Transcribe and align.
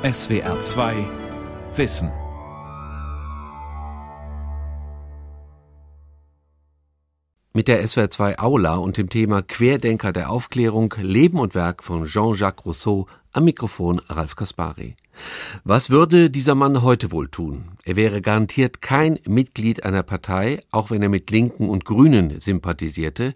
SWR 0.00 0.60
2 0.60 0.94
Wissen. 1.74 2.12
Mit 7.52 7.66
der 7.66 7.84
SWR 7.84 8.08
2 8.08 8.38
Aula 8.38 8.76
und 8.76 8.96
dem 8.96 9.08
Thema 9.08 9.42
Querdenker 9.42 10.12
der 10.12 10.30
Aufklärung 10.30 10.94
Leben 11.00 11.40
und 11.40 11.56
Werk 11.56 11.82
von 11.82 12.04
Jean-Jacques 12.04 12.64
Rousseau 12.64 13.08
am 13.38 13.44
Mikrofon 13.44 14.00
Ralf 14.08 14.34
Kaspari. 14.34 14.96
Was 15.62 15.90
würde 15.90 16.28
dieser 16.28 16.56
Mann 16.56 16.82
heute 16.82 17.12
wohl 17.12 17.28
tun? 17.28 17.66
Er 17.84 17.94
wäre 17.94 18.20
garantiert 18.20 18.82
kein 18.82 19.20
Mitglied 19.28 19.84
einer 19.84 20.02
Partei, 20.02 20.60
auch 20.72 20.90
wenn 20.90 21.02
er 21.02 21.08
mit 21.08 21.30
Linken 21.30 21.68
und 21.68 21.84
Grünen 21.84 22.40
sympathisierte. 22.40 23.34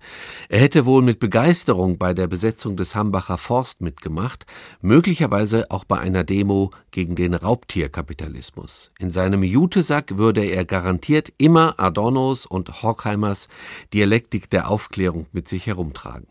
Er 0.48 0.58
hätte 0.58 0.86
wohl 0.86 1.02
mit 1.02 1.20
Begeisterung 1.20 1.98
bei 1.98 2.14
der 2.14 2.26
Besetzung 2.26 2.76
des 2.76 2.96
Hambacher 2.96 3.38
Forst 3.38 3.80
mitgemacht, 3.80 4.44
möglicherweise 4.80 5.70
auch 5.70 5.84
bei 5.84 6.00
einer 6.00 6.24
Demo 6.24 6.72
gegen 6.90 7.14
den 7.14 7.34
Raubtierkapitalismus. 7.34 8.90
In 8.98 9.10
seinem 9.10 9.44
Jutesack 9.44 10.16
würde 10.16 10.44
er 10.44 10.64
garantiert 10.64 11.32
immer 11.38 11.78
Adornos 11.78 12.44
und 12.44 12.82
Horkheimers 12.82 13.46
Dialektik 13.94 14.50
der 14.50 14.68
Aufklärung 14.68 15.26
mit 15.30 15.46
sich 15.46 15.68
herumtragen. 15.68 16.26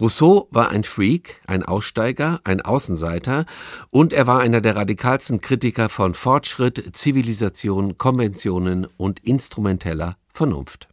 Rousseau 0.00 0.48
war 0.50 0.70
ein 0.70 0.84
Freak, 0.84 1.40
ein 1.46 1.62
Aussteiger, 1.62 2.40
ein 2.44 2.60
Außenseiter 2.60 3.46
und 3.90 4.12
er 4.12 4.26
war 4.26 4.40
einer 4.40 4.60
der 4.60 4.76
radikalsten 4.76 5.40
Kritiker 5.40 5.88
von 5.88 6.14
Fortschritt, 6.14 6.96
Zivilisation, 6.96 7.98
Konventionen 7.98 8.86
und 8.96 9.20
instrumenteller 9.20 10.16
Vernunft. 10.32 10.88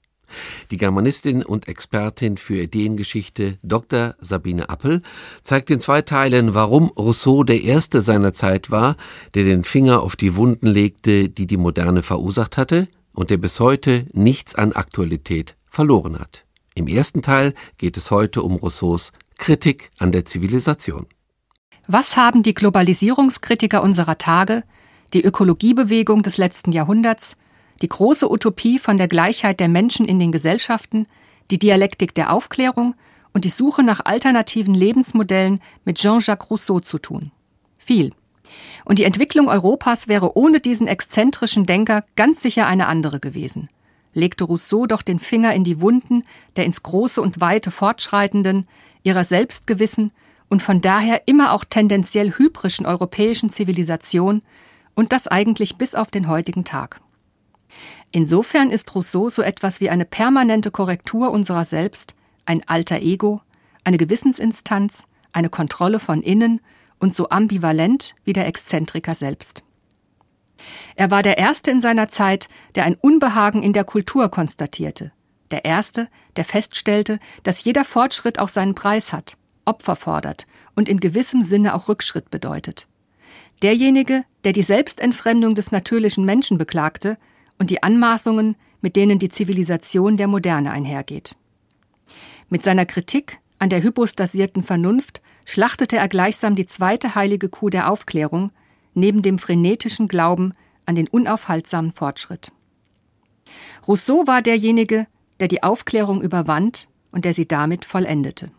Die 0.72 0.78
Germanistin 0.78 1.44
und 1.44 1.68
Expertin 1.68 2.38
für 2.38 2.62
Ideengeschichte 2.62 3.58
Dr. 3.64 4.16
Sabine 4.20 4.70
Appel 4.70 5.02
zeigt 5.44 5.70
in 5.70 5.80
zwei 5.80 6.02
Teilen, 6.02 6.54
warum 6.54 6.90
Rousseau 6.90 7.44
der 7.44 7.62
Erste 7.62 8.02
seiner 8.02 8.34
Zeit 8.34 8.70
war, 8.70 8.98
der 9.36 9.46
den 9.46 9.64
Finger 9.64 10.02
auf 10.02 10.16
die 10.16 10.36
Wunden 10.36 10.68
legte, 10.68 11.30
die 11.30 11.48
die 11.48 11.58
Moderne 11.58 12.04
verursacht 12.04 12.58
hatte 12.58 12.88
und 13.14 13.30
der 13.30 13.38
bis 13.38 13.60
heute 13.60 14.06
nichts 14.12 14.54
an 14.56 14.74
Aktualität 14.74 15.56
verloren 15.70 16.20
hat. 16.20 16.47
Im 16.78 16.88
ersten 16.88 17.24
Teil 17.24 17.56
geht 17.80 17.98
es 17.98 18.12
heute 18.12 18.44
um 18.44 18.56
Rousseaus 18.56 19.12
Kritik 19.40 19.90
an 19.98 20.12
der 20.12 20.26
Zivilisation. 20.26 21.08
Was 21.88 22.16
haben 22.18 22.44
die 22.44 22.54
Globalisierungskritiker 22.54 23.82
unserer 23.82 24.20
Tage, 24.20 24.64
die 25.12 25.24
Ökologiebewegung 25.24 26.22
des 26.22 26.38
letzten 26.38 26.72
Jahrhunderts, 26.72 27.36
die 27.82 27.90
große 27.90 28.30
Utopie 28.30 28.78
von 28.78 28.98
der 28.98 29.08
Gleichheit 29.08 29.60
der 29.60 29.70
Menschen 29.70 30.06
in 30.06 30.20
den 30.20 30.32
Gesellschaften, 30.32 31.08
die 31.50 31.58
Dialektik 31.58 32.14
der 32.14 32.32
Aufklärung 32.32 32.94
und 33.34 33.44
die 33.44 33.50
Suche 33.50 33.82
nach 33.82 34.06
alternativen 34.06 34.76
Lebensmodellen 34.76 35.62
mit 35.84 35.98
Jean-Jacques 35.98 36.52
Rousseau 36.52 36.80
zu 36.80 37.00
tun? 37.00 37.32
Viel. 37.80 38.14
Und 38.86 39.00
die 39.00 39.06
Entwicklung 39.06 39.48
Europas 39.48 40.08
wäre 40.08 40.38
ohne 40.38 40.60
diesen 40.60 40.88
exzentrischen 40.88 41.66
Denker 41.66 42.04
ganz 42.16 42.44
sicher 42.44 42.68
eine 42.68 42.86
andere 42.86 43.20
gewesen 43.20 43.68
legte 44.18 44.44
Rousseau 44.44 44.88
doch 44.88 45.02
den 45.02 45.20
Finger 45.20 45.54
in 45.54 45.64
die 45.64 45.80
Wunden 45.80 46.24
der 46.56 46.66
ins 46.66 46.84
Große 46.84 47.22
und 47.22 47.40
Weite 47.40 47.72
fortschreitenden, 47.72 48.68
ihrer 49.04 49.24
Selbstgewissen 49.24 50.12
und 50.50 50.62
von 50.62 50.82
daher 50.82 51.28
immer 51.28 51.54
auch 51.54 51.64
tendenziell 51.64 52.32
hybrischen 52.32 52.86
europäischen 52.86 53.50
Zivilisation 53.50 54.42
und 54.96 55.12
das 55.12 55.28
eigentlich 55.28 55.78
bis 55.78 55.94
auf 55.96 56.10
den 56.10 56.28
heutigen 56.28 56.66
Tag. 56.66 57.00
Insofern 58.12 58.72
ist 58.72 58.96
Rousseau 58.96 59.30
so 59.30 59.42
etwas 59.42 59.82
wie 59.82 59.90
eine 59.90 60.06
permanente 60.06 60.72
Korrektur 60.72 61.32
unserer 61.32 61.64
selbst, 61.64 62.16
ein 62.46 62.68
alter 62.68 63.02
Ego, 63.02 63.42
eine 63.84 63.98
Gewissensinstanz, 63.98 65.06
eine 65.32 65.50
Kontrolle 65.50 66.00
von 66.00 66.22
innen 66.22 66.62
und 67.00 67.14
so 67.14 67.30
ambivalent 67.30 68.16
wie 68.24 68.34
der 68.34 68.48
Exzentriker 68.48 69.14
selbst. 69.14 69.64
Er 70.96 71.12
war 71.12 71.24
der 71.24 71.38
Erste 71.38 71.72
in 71.72 71.82
seiner 71.82 72.08
Zeit, 72.08 72.50
der 72.76 72.86
ein 72.86 72.96
Unbehagen 72.96 73.64
in 73.64 73.74
der 73.74 73.84
Kultur 73.84 74.30
konstatierte. 74.30 75.12
Der 75.52 75.66
Erste, 75.66 76.08
der 76.36 76.46
feststellte, 76.46 77.20
dass 77.44 77.64
jeder 77.64 77.86
Fortschritt 77.86 78.40
auch 78.40 78.50
seinen 78.50 78.76
Preis 78.76 79.14
hat, 79.14 79.38
Opfer 79.66 79.96
fordert 79.96 80.48
und 80.76 80.90
in 80.90 81.00
gewissem 81.00 81.44
Sinne 81.44 81.74
auch 81.74 81.88
Rückschritt 81.88 82.32
bedeutet. 82.32 82.88
Derjenige, 83.64 84.24
der 84.44 84.54
die 84.54 84.62
Selbstentfremdung 84.62 85.56
des 85.56 85.72
natürlichen 85.72 86.26
Menschen 86.26 86.58
beklagte 86.58 87.18
und 87.58 87.70
die 87.70 87.82
Anmaßungen, 87.84 88.56
mit 88.82 88.96
denen 88.96 89.20
die 89.20 89.30
Zivilisation 89.30 90.18
der 90.18 90.28
Moderne 90.28 90.72
einhergeht. 90.72 91.36
Mit 92.50 92.64
seiner 92.64 92.86
Kritik 92.86 93.40
an 93.60 93.70
der 93.70 93.82
hypostasierten 93.82 94.64
Vernunft 94.64 95.22
schlachtete 95.46 95.98
er 95.98 96.08
gleichsam 96.08 96.56
die 96.56 96.68
zweite 96.68 97.16
heilige 97.16 97.50
Kuh 97.50 97.70
der 97.70 97.90
Aufklärung, 97.90 98.52
neben 98.98 99.22
dem 99.22 99.38
frenetischen 99.38 100.08
Glauben 100.08 100.54
an 100.86 100.96
den 100.96 101.08
unaufhaltsamen 101.08 101.92
Fortschritt. 101.92 102.52
Rousseau 103.88 104.26
war 104.26 104.42
derjenige, 104.42 105.08
der 105.40 105.48
die 105.48 105.64
Aufklärung 105.64 106.22
überwand 106.22 106.90
und 107.12 107.24
der 107.24 107.34
sie 107.34 107.48
damit 107.48 107.86
vollendete. 107.86 108.52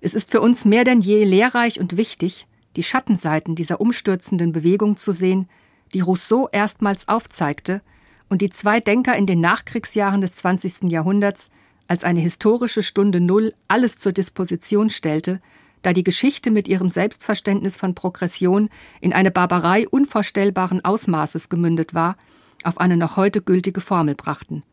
Es 0.00 0.14
ist 0.14 0.30
für 0.30 0.40
uns 0.40 0.64
mehr 0.64 0.84
denn 0.84 1.00
je 1.00 1.24
lehrreich 1.24 1.80
und 1.80 1.96
wichtig, 1.96 2.46
die 2.76 2.82
Schattenseiten 2.82 3.54
dieser 3.54 3.80
umstürzenden 3.80 4.52
Bewegung 4.52 4.96
zu 4.96 5.12
sehen, 5.12 5.48
die 5.92 6.00
Rousseau 6.00 6.48
erstmals 6.50 7.06
aufzeigte 7.06 7.82
und 8.28 8.40
die 8.40 8.50
zwei 8.50 8.80
Denker 8.80 9.16
in 9.16 9.26
den 9.26 9.40
Nachkriegsjahren 9.40 10.22
des 10.22 10.36
20. 10.36 10.90
Jahrhunderts 10.90 11.50
als 11.86 12.04
eine 12.04 12.20
historische 12.20 12.82
Stunde 12.82 13.20
Null 13.20 13.54
alles 13.68 13.98
zur 13.98 14.12
Disposition 14.12 14.88
stellte, 14.88 15.40
da 15.84 15.92
die 15.92 16.04
Geschichte 16.04 16.50
mit 16.50 16.66
ihrem 16.66 16.90
Selbstverständnis 16.90 17.76
von 17.76 17.94
Progression 17.94 18.68
in 19.00 19.12
eine 19.12 19.30
Barbarei 19.30 19.88
unvorstellbaren 19.88 20.84
Ausmaßes 20.84 21.48
gemündet 21.48 21.94
war, 21.94 22.16
auf 22.64 22.78
eine 22.78 22.96
noch 22.96 23.16
heute 23.16 23.40
gültige 23.40 23.80
Formel 23.80 24.14
brachten 24.14 24.64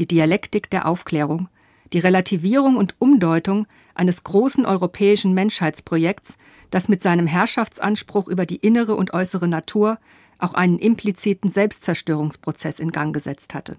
die 0.00 0.06
Dialektik 0.06 0.70
der 0.70 0.86
Aufklärung, 0.86 1.48
die 1.92 1.98
Relativierung 1.98 2.76
und 2.76 2.94
Umdeutung 2.98 3.66
eines 3.94 4.24
großen 4.24 4.64
europäischen 4.64 5.34
Menschheitsprojekts, 5.34 6.38
das 6.70 6.88
mit 6.88 7.02
seinem 7.02 7.26
Herrschaftsanspruch 7.26 8.26
über 8.26 8.46
die 8.46 8.56
innere 8.56 8.94
und 8.94 9.12
äußere 9.12 9.46
Natur 9.46 9.98
auch 10.38 10.54
einen 10.54 10.78
impliziten 10.78 11.50
Selbstzerstörungsprozess 11.50 12.80
in 12.80 12.92
Gang 12.92 13.12
gesetzt 13.12 13.52
hatte. 13.52 13.76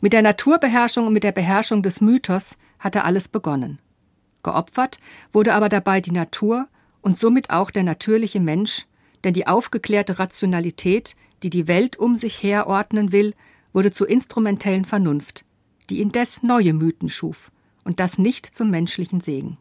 Mit 0.00 0.12
der 0.12 0.22
Naturbeherrschung 0.22 1.08
und 1.08 1.12
mit 1.12 1.24
der 1.24 1.32
Beherrschung 1.32 1.82
des 1.82 2.00
Mythos 2.00 2.56
hatte 2.78 3.04
alles 3.04 3.26
begonnen. 3.26 3.80
Geopfert 4.44 5.00
wurde 5.32 5.54
aber 5.54 5.68
dabei 5.68 6.00
die 6.00 6.12
Natur 6.12 6.68
und 7.00 7.18
somit 7.18 7.50
auch 7.50 7.72
der 7.72 7.82
natürliche 7.82 8.38
Mensch, 8.38 8.86
denn 9.24 9.34
die 9.34 9.48
aufgeklärte 9.48 10.20
Rationalität, 10.20 11.16
die 11.42 11.50
die 11.50 11.66
Welt 11.66 11.96
um 11.96 12.14
sich 12.14 12.42
her 12.42 12.68
ordnen 12.68 13.10
will, 13.10 13.34
wurde 13.72 13.90
zur 13.90 14.08
instrumentellen 14.08 14.84
Vernunft, 14.84 15.46
die 15.90 16.00
indes 16.00 16.42
neue 16.42 16.72
Mythen 16.72 17.08
schuf, 17.08 17.50
und 17.82 17.98
das 17.98 18.18
nicht 18.18 18.46
zum 18.46 18.70
menschlichen 18.70 19.20
Segen. 19.20 19.58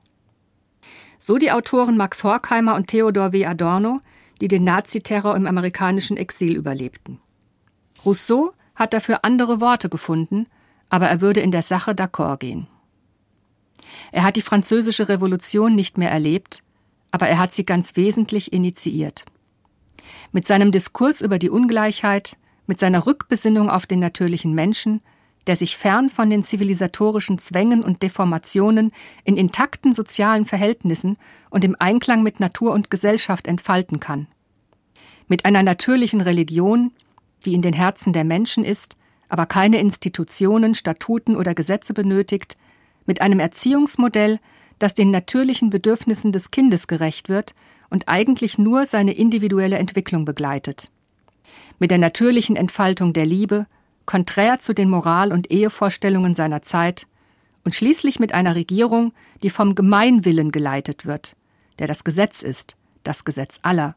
So 1.18 1.38
die 1.38 1.52
Autoren 1.52 1.98
Max 1.98 2.24
Horkheimer 2.24 2.76
und 2.76 2.88
Theodor 2.88 3.32
W. 3.32 3.46
Adorno, 3.46 4.02
die 4.42 4.48
den 4.48 4.64
Naziterror 4.64 5.36
im 5.36 5.48
amerikanischen 5.48 6.18
Exil 6.18 6.56
überlebten. 6.56 7.20
Rousseau 8.06 8.54
hat 8.76 8.94
dafür 8.94 9.24
andere 9.24 9.62
Worte 9.62 9.90
gefunden, 9.90 10.48
aber 10.90 11.08
er 11.08 11.22
würde 11.22 11.40
in 11.40 11.52
der 11.52 11.62
Sache 11.62 11.92
d'accord 11.92 12.38
gehen. 12.38 12.68
Er 14.12 14.24
hat 14.24 14.36
die 14.36 14.42
französische 14.42 15.10
Revolution 15.10 15.76
nicht 15.76 15.98
mehr 15.98 16.12
erlebt, 16.12 16.64
aber 17.12 17.28
er 17.28 17.38
hat 17.38 17.54
sie 17.54 17.66
ganz 17.66 17.96
wesentlich 17.96 18.54
initiiert. 18.54 19.26
Mit 20.32 20.48
seinem 20.48 20.72
Diskurs 20.72 21.22
über 21.22 21.40
die 21.40 21.50
Ungleichheit, 21.50 22.38
mit 22.66 22.80
seiner 22.80 23.06
Rückbesinnung 23.06 23.70
auf 23.70 23.86
den 23.86 24.00
natürlichen 24.00 24.54
Menschen, 24.54 25.02
der 25.48 25.56
sich 25.56 25.78
fern 25.78 26.10
von 26.10 26.30
den 26.30 26.44
zivilisatorischen 26.44 27.38
Zwängen 27.38 27.84
und 27.84 28.02
Deformationen 28.02 28.92
in 29.24 29.36
intakten 29.36 29.94
sozialen 29.94 30.46
Verhältnissen 30.46 31.18
und 31.50 31.64
im 31.66 31.76
Einklang 31.80 32.24
mit 32.24 32.40
Natur 32.40 32.72
und 32.72 32.90
Gesellschaft 32.90 33.48
entfalten 33.48 34.00
kann. 34.00 34.28
Mit 35.28 35.46
einer 35.46 35.64
natürlichen 35.64 36.22
Religion, 36.22 36.92
die 37.46 37.54
in 37.54 37.62
den 37.62 37.74
Herzen 37.74 38.14
der 38.14 38.24
Menschen 38.24 38.64
ist, 38.64 38.98
aber 39.28 39.46
keine 39.46 39.80
Institutionen, 39.80 40.76
Statuten 40.76 41.36
oder 41.36 41.54
Gesetze 41.54 41.94
benötigt, 41.94 42.58
mit 43.06 43.22
einem 43.22 43.40
Erziehungsmodell, 43.40 44.40
das 44.80 44.94
den 44.94 45.12
natürlichen 45.12 45.70
Bedürfnissen 45.70 46.32
des 46.32 46.52
Kindes 46.52 46.88
gerecht 46.88 47.30
wird 47.30 47.54
und 47.90 48.08
eigentlich 48.08 48.58
nur 48.58 48.86
seine 48.86 49.14
individuelle 49.14 49.78
Entwicklung 49.78 50.26
begleitet. 50.26 50.90
Mit 51.80 51.92
der 51.92 51.98
natürlichen 51.98 52.56
Entfaltung 52.56 53.14
der 53.14 53.26
Liebe, 53.26 53.68
konträr 54.06 54.60
zu 54.60 54.74
den 54.74 54.90
Moral- 54.90 55.32
und 55.32 55.52
Ehevorstellungen 55.52 56.36
seiner 56.36 56.62
Zeit, 56.62 57.08
und 57.64 57.74
schließlich 57.74 58.20
mit 58.20 58.34
einer 58.34 58.56
Regierung, 58.56 59.14
die 59.42 59.50
vom 59.50 59.76
Gemeinwillen 59.76 60.52
geleitet 60.52 61.06
wird, 61.06 61.36
der 61.80 61.88
das 61.88 62.04
Gesetz 62.04 62.42
ist, 62.44 62.76
das 63.04 63.24
Gesetz 63.24 63.60
aller, 63.62 63.96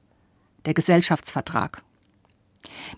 der 0.67 0.75
Gesellschaftsvertrag. 0.75 1.82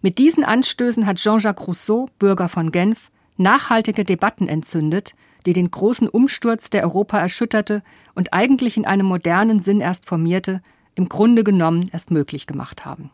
Mit 0.02 0.18
diesen 0.18 0.44
Anstößen 0.44 1.06
hat 1.06 1.16
Jean-Jacques 1.18 1.66
Rousseau, 1.66 2.08
Bürger 2.18 2.48
von 2.48 2.70
Genf, 2.72 3.10
nachhaltige 3.38 4.04
Debatten 4.04 4.48
entzündet, 4.48 5.14
die 5.46 5.52
den 5.52 5.70
großen 5.70 6.08
Umsturz 6.08 6.70
der 6.70 6.82
Europa 6.82 7.18
erschütterte 7.18 7.82
und 8.14 8.32
eigentlich 8.32 8.76
in 8.76 8.84
einem 8.84 9.06
modernen 9.06 9.60
Sinn 9.60 9.80
erst 9.80 10.06
formierte, 10.06 10.60
im 10.94 11.08
Grunde 11.08 11.44
genommen 11.44 11.88
erst 11.92 12.10
möglich 12.10 12.46
gemacht 12.46 12.84
haben. 12.84 13.10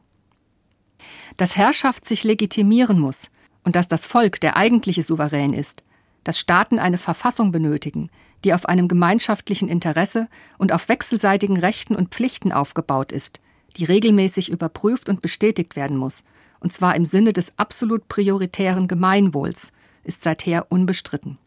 Dass 1.36 1.56
Herrschaft 1.56 2.06
sich 2.06 2.24
legitimieren 2.24 2.98
muss 2.98 3.30
und 3.62 3.76
dass 3.76 3.88
das 3.88 4.06
Volk 4.06 4.40
der 4.40 4.56
eigentliche 4.56 5.02
Souverän 5.02 5.52
ist, 5.52 5.82
dass 6.24 6.38
Staaten 6.38 6.78
eine 6.78 6.98
Verfassung 6.98 7.52
benötigen, 7.52 8.10
die 8.44 8.54
auf 8.54 8.66
einem 8.66 8.88
gemeinschaftlichen 8.88 9.68
Interesse 9.68 10.28
und 10.58 10.72
auf 10.72 10.88
wechselseitigen 10.88 11.58
Rechten 11.58 11.94
und 11.94 12.14
Pflichten 12.14 12.52
aufgebaut 12.52 13.12
ist, 13.12 13.40
die 13.76 13.84
regelmäßig 13.84 14.48
überprüft 14.48 15.08
und 15.08 15.20
bestätigt 15.20 15.76
werden 15.76 15.96
muss, 15.96 16.24
und 16.60 16.72
zwar 16.72 16.96
im 16.96 17.04
Sinne 17.04 17.34
des 17.34 17.58
absolut 17.58 18.08
prioritären 18.08 18.88
Gemeinwohls, 18.88 19.72
ist 20.04 20.22
seither 20.22 20.70
unbestritten. 20.70 21.38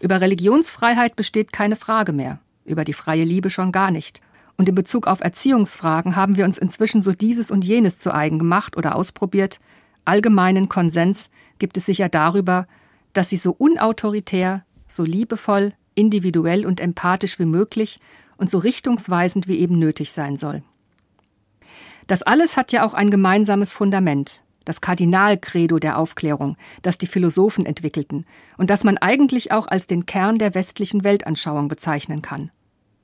Über 0.00 0.20
Religionsfreiheit 0.20 1.16
besteht 1.16 1.52
keine 1.52 1.76
Frage 1.76 2.12
mehr, 2.12 2.40
über 2.64 2.84
die 2.84 2.92
freie 2.92 3.24
Liebe 3.24 3.50
schon 3.50 3.72
gar 3.72 3.90
nicht. 3.90 4.20
Und 4.56 4.68
in 4.68 4.74
Bezug 4.74 5.06
auf 5.06 5.20
Erziehungsfragen 5.20 6.16
haben 6.16 6.36
wir 6.36 6.44
uns 6.44 6.58
inzwischen 6.58 7.02
so 7.02 7.12
dieses 7.12 7.50
und 7.50 7.64
jenes 7.64 7.98
zu 7.98 8.14
eigen 8.14 8.38
gemacht 8.38 8.76
oder 8.76 8.96
ausprobiert. 8.96 9.60
Allgemeinen 10.04 10.68
Konsens 10.68 11.30
gibt 11.58 11.76
es 11.76 11.86
sicher 11.86 12.08
darüber, 12.08 12.66
dass 13.12 13.28
sie 13.28 13.36
so 13.36 13.52
unautoritär, 13.52 14.64
so 14.88 15.04
liebevoll, 15.04 15.72
individuell 15.94 16.66
und 16.66 16.80
empathisch 16.80 17.38
wie 17.38 17.44
möglich 17.44 18.00
und 18.36 18.50
so 18.50 18.58
richtungsweisend 18.58 19.48
wie 19.48 19.58
eben 19.58 19.78
nötig 19.78 20.12
sein 20.12 20.36
soll. 20.36 20.62
Das 22.06 22.22
alles 22.22 22.56
hat 22.56 22.72
ja 22.72 22.84
auch 22.84 22.94
ein 22.94 23.10
gemeinsames 23.10 23.72
Fundament, 23.72 24.42
das 24.64 24.80
Kardinalcredo 24.80 25.78
der 25.78 25.98
Aufklärung, 25.98 26.56
das 26.82 26.98
die 26.98 27.06
Philosophen 27.06 27.66
entwickelten 27.66 28.26
und 28.56 28.70
das 28.70 28.84
man 28.84 28.98
eigentlich 28.98 29.52
auch 29.52 29.66
als 29.68 29.86
den 29.86 30.06
Kern 30.06 30.38
der 30.38 30.54
westlichen 30.54 31.04
Weltanschauung 31.04 31.68
bezeichnen 31.68 32.22
kann. 32.22 32.50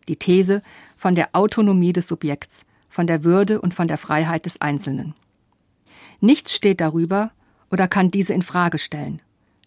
Die 0.08 0.16
These 0.16 0.62
von 0.96 1.14
der 1.14 1.30
Autonomie 1.32 1.92
des 1.92 2.08
Subjekts, 2.08 2.64
von 2.88 3.06
der 3.06 3.24
Würde 3.24 3.60
und 3.60 3.74
von 3.74 3.88
der 3.88 3.98
Freiheit 3.98 4.46
des 4.46 4.60
Einzelnen. 4.60 5.14
Nichts 6.20 6.54
steht 6.54 6.80
darüber 6.80 7.30
oder 7.70 7.86
kann 7.86 8.10
diese 8.10 8.32
in 8.32 8.42
Frage 8.42 8.78
stellen. 8.78 9.20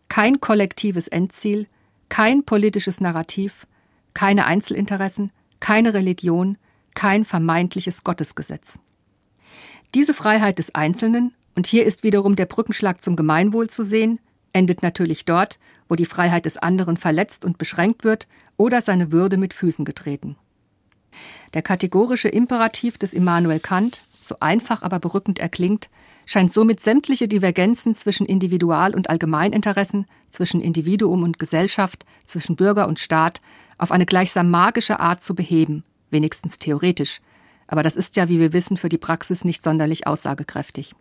Kein 0.09 0.41
kollektives 0.41 1.07
Endziel, 1.07 1.67
kein 2.09 2.43
politisches 2.43 2.99
Narrativ, 2.99 3.65
keine 4.13 4.45
Einzelinteressen, 4.45 5.31
keine 5.59 5.93
Religion, 5.93 6.57
kein 6.93 7.23
vermeintliches 7.23 8.03
Gottesgesetz. 8.03 8.79
Diese 9.93 10.13
Freiheit 10.13 10.57
des 10.59 10.75
Einzelnen, 10.75 11.33
und 11.55 11.67
hier 11.67 11.85
ist 11.85 12.03
wiederum 12.03 12.35
der 12.35 12.45
Brückenschlag 12.45 13.01
zum 13.01 13.15
Gemeinwohl 13.15 13.69
zu 13.69 13.83
sehen, 13.83 14.19
endet 14.53 14.81
natürlich 14.83 15.25
dort, 15.25 15.59
wo 15.87 15.95
die 15.95 16.05
Freiheit 16.05 16.45
des 16.45 16.57
anderen 16.57 16.97
verletzt 16.97 17.45
und 17.45 17.57
beschränkt 17.57 18.03
wird 18.03 18.27
oder 18.57 18.81
seine 18.81 19.11
Würde 19.11 19.37
mit 19.37 19.53
Füßen 19.53 19.85
getreten. 19.85 20.35
Der 21.53 21.61
kategorische 21.61 22.29
Imperativ 22.29 22.97
des 22.97 23.13
Immanuel 23.13 23.59
Kant, 23.59 24.01
so 24.21 24.35
einfach 24.39 24.83
aber 24.83 24.99
berückend 24.99 25.39
erklingt, 25.39 25.89
scheint 26.25 26.53
somit 26.53 26.79
sämtliche 26.79 27.27
Divergenzen 27.27 27.95
zwischen 27.95 28.25
Individual- 28.25 28.95
und 28.95 29.09
Allgemeininteressen, 29.09 30.05
zwischen 30.29 30.61
Individuum 30.61 31.23
und 31.23 31.39
Gesellschaft, 31.39 32.05
zwischen 32.25 32.55
Bürger 32.55 32.87
und 32.87 32.99
Staat 32.99 33.41
auf 33.77 33.91
eine 33.91 34.05
gleichsam 34.05 34.49
magische 34.49 34.99
Art 34.99 35.21
zu 35.21 35.35
beheben, 35.35 35.83
wenigstens 36.09 36.59
theoretisch, 36.59 37.19
aber 37.71 37.83
das 37.83 37.95
ist 37.95 38.17
ja, 38.17 38.27
wie 38.27 38.39
wir 38.39 38.51
wissen, 38.51 38.75
für 38.75 38.89
die 38.89 38.97
Praxis 38.97 39.45
nicht 39.45 39.63
sonderlich 39.63 40.05
aussagekräftig. 40.05 40.93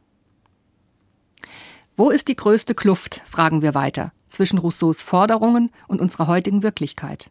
Wo 1.97 2.11
ist 2.11 2.29
die 2.29 2.37
größte 2.37 2.75
Kluft, 2.75 3.23
fragen 3.27 3.63
wir 3.63 3.75
weiter, 3.75 4.13
zwischen 4.27 4.59
Rousseaus 4.59 5.03
Forderungen 5.03 5.71
und 5.87 6.01
unserer 6.01 6.27
heutigen 6.27 6.63
Wirklichkeit? 6.63 7.31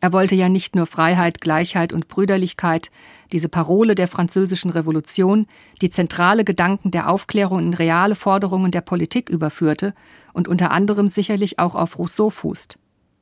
Er 0.00 0.12
wollte 0.12 0.34
ja 0.34 0.48
nicht 0.48 0.76
nur 0.76 0.86
Freiheit, 0.86 1.40
Gleichheit 1.40 1.92
und 1.92 2.08
Brüderlichkeit, 2.08 2.90
diese 3.32 3.48
Parole 3.48 3.94
der 3.94 4.08
französischen 4.08 4.70
Revolution, 4.70 5.46
die 5.80 5.90
zentrale 5.90 6.44
Gedanken 6.44 6.90
der 6.90 7.08
Aufklärung 7.08 7.60
in 7.60 7.74
reale 7.74 8.14
Forderungen 8.14 8.70
der 8.70 8.82
Politik 8.82 9.28
überführte 9.28 9.94
und 10.32 10.48
unter 10.48 10.70
anderem 10.70 11.08
sicherlich 11.08 11.58
auch 11.58 11.74
auf 11.74 11.98
Rousseau 11.98 12.30
fußt, 12.30 12.78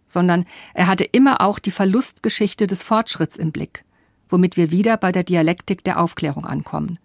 sondern 0.06 0.44
er 0.74 0.88
hatte 0.88 1.04
immer 1.04 1.40
auch 1.40 1.58
die 1.58 1.70
Verlustgeschichte 1.70 2.66
des 2.66 2.82
Fortschritts 2.82 3.36
im 3.36 3.52
Blick, 3.52 3.84
womit 4.28 4.56
wir 4.56 4.70
wieder 4.70 4.96
bei 4.96 5.12
der 5.12 5.22
Dialektik 5.22 5.84
der 5.84 6.00
Aufklärung 6.00 6.44
ankommen, 6.44 6.98